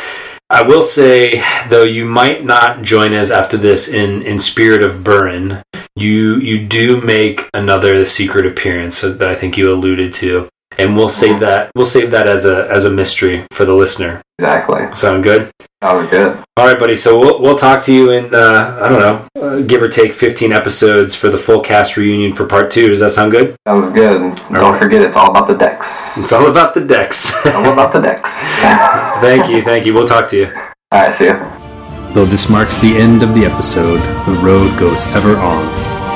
I 0.49 0.63
will 0.63 0.83
say 0.83 1.45
though, 1.69 1.85
you 1.85 2.05
might 2.05 2.45
not 2.45 2.83
join 2.83 3.15
us 3.15 3.31
after 3.31 3.57
this 3.57 3.87
in 3.87 4.23
in 4.23 4.41
spirit 4.41 4.83
of 4.83 5.05
Burren 5.05 5.63
you 5.96 6.37
you 6.37 6.66
do 6.66 7.00
make 7.00 7.48
another 7.55 8.05
secret 8.05 8.46
appearance 8.46 9.00
that 9.00 9.22
I 9.22 9.35
think 9.35 9.57
you 9.57 9.72
alluded 9.72 10.12
to, 10.14 10.48
and 10.79 10.96
we'll 10.96 11.09
save 11.09 11.40
that 11.40 11.70
we'll 11.74 11.87
save 11.87 12.11
that 12.12 12.26
as 12.26 12.44
a 12.44 12.68
as 12.70 12.85
a 12.85 12.90
mystery 12.90 13.46
for 13.53 13.64
the 13.64 13.74
listener. 13.74 14.22
Exactly. 14.38 14.94
Sound 14.94 15.22
good? 15.22 15.50
Was 15.83 16.11
good. 16.11 16.44
All 16.59 16.66
right, 16.66 16.79
buddy. 16.79 16.94
So 16.94 17.18
we'll 17.18 17.40
we'll 17.40 17.57
talk 17.57 17.83
to 17.85 17.94
you 17.94 18.11
in 18.11 18.35
uh, 18.35 18.79
I 18.83 18.88
don't 18.90 19.00
know, 19.00 19.42
uh, 19.42 19.61
give 19.61 19.83
or 19.83 19.88
take 19.88 20.12
fifteen 20.12 20.53
episodes 20.53 21.14
for 21.14 21.31
the 21.31 21.38
full 21.38 21.61
cast 21.61 21.96
reunion 21.96 22.35
for 22.35 22.46
part 22.46 22.70
two. 22.70 22.88
Does 22.88 23.00
that 23.00 23.12
sound 23.12 23.33
good? 23.33 23.57
Sounds 23.66 23.94
good. 23.94 24.37
Don't 24.37 24.53
right. 24.53 24.83
forget, 24.83 25.00
it's 25.00 25.16
all 25.16 25.31
about 25.31 25.48
the 25.48 25.55
decks. 25.55 26.18
It's 26.18 26.33
all 26.33 26.48
about 26.48 26.74
the 26.74 26.85
decks. 26.85 27.33
all 27.46 27.72
about 27.72 27.94
the 27.94 28.00
decks. 28.00 28.31
thank 29.22 29.48
you, 29.48 29.62
thank 29.62 29.87
you. 29.87 29.94
We'll 29.94 30.07
talk 30.07 30.29
to 30.31 30.37
you. 30.37 30.55
All 30.92 31.00
right, 31.00 31.14
see 31.14 31.24
you. 31.24 31.60
Though 32.12 32.27
this 32.27 32.49
marks 32.49 32.77
the 32.77 32.96
end 32.96 33.23
of 33.23 33.35
the 33.35 33.44
episode, 33.44 34.01
the 34.27 34.40
road 34.42 34.77
goes 34.77 35.05
ever 35.14 35.37
on. 35.37 35.64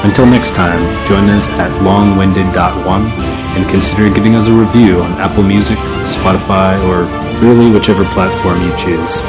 Until 0.05 0.27
next 0.27 0.53
time, 0.53 0.81
join 1.07 1.31
us 1.31 1.49
at 1.51 1.71
longwinded.one 1.83 3.07
and 3.07 3.71
consider 3.71 4.13
giving 4.13 4.35
us 4.35 4.49
a 4.49 4.53
review 4.53 4.99
on 4.99 5.13
Apple 5.21 5.45
Music, 5.45 5.79
Spotify, 6.03 6.77
or 6.89 7.05
really 7.41 7.71
whichever 7.71 8.05
platform 8.07 8.61
you 8.61 8.77
choose. 8.77 9.23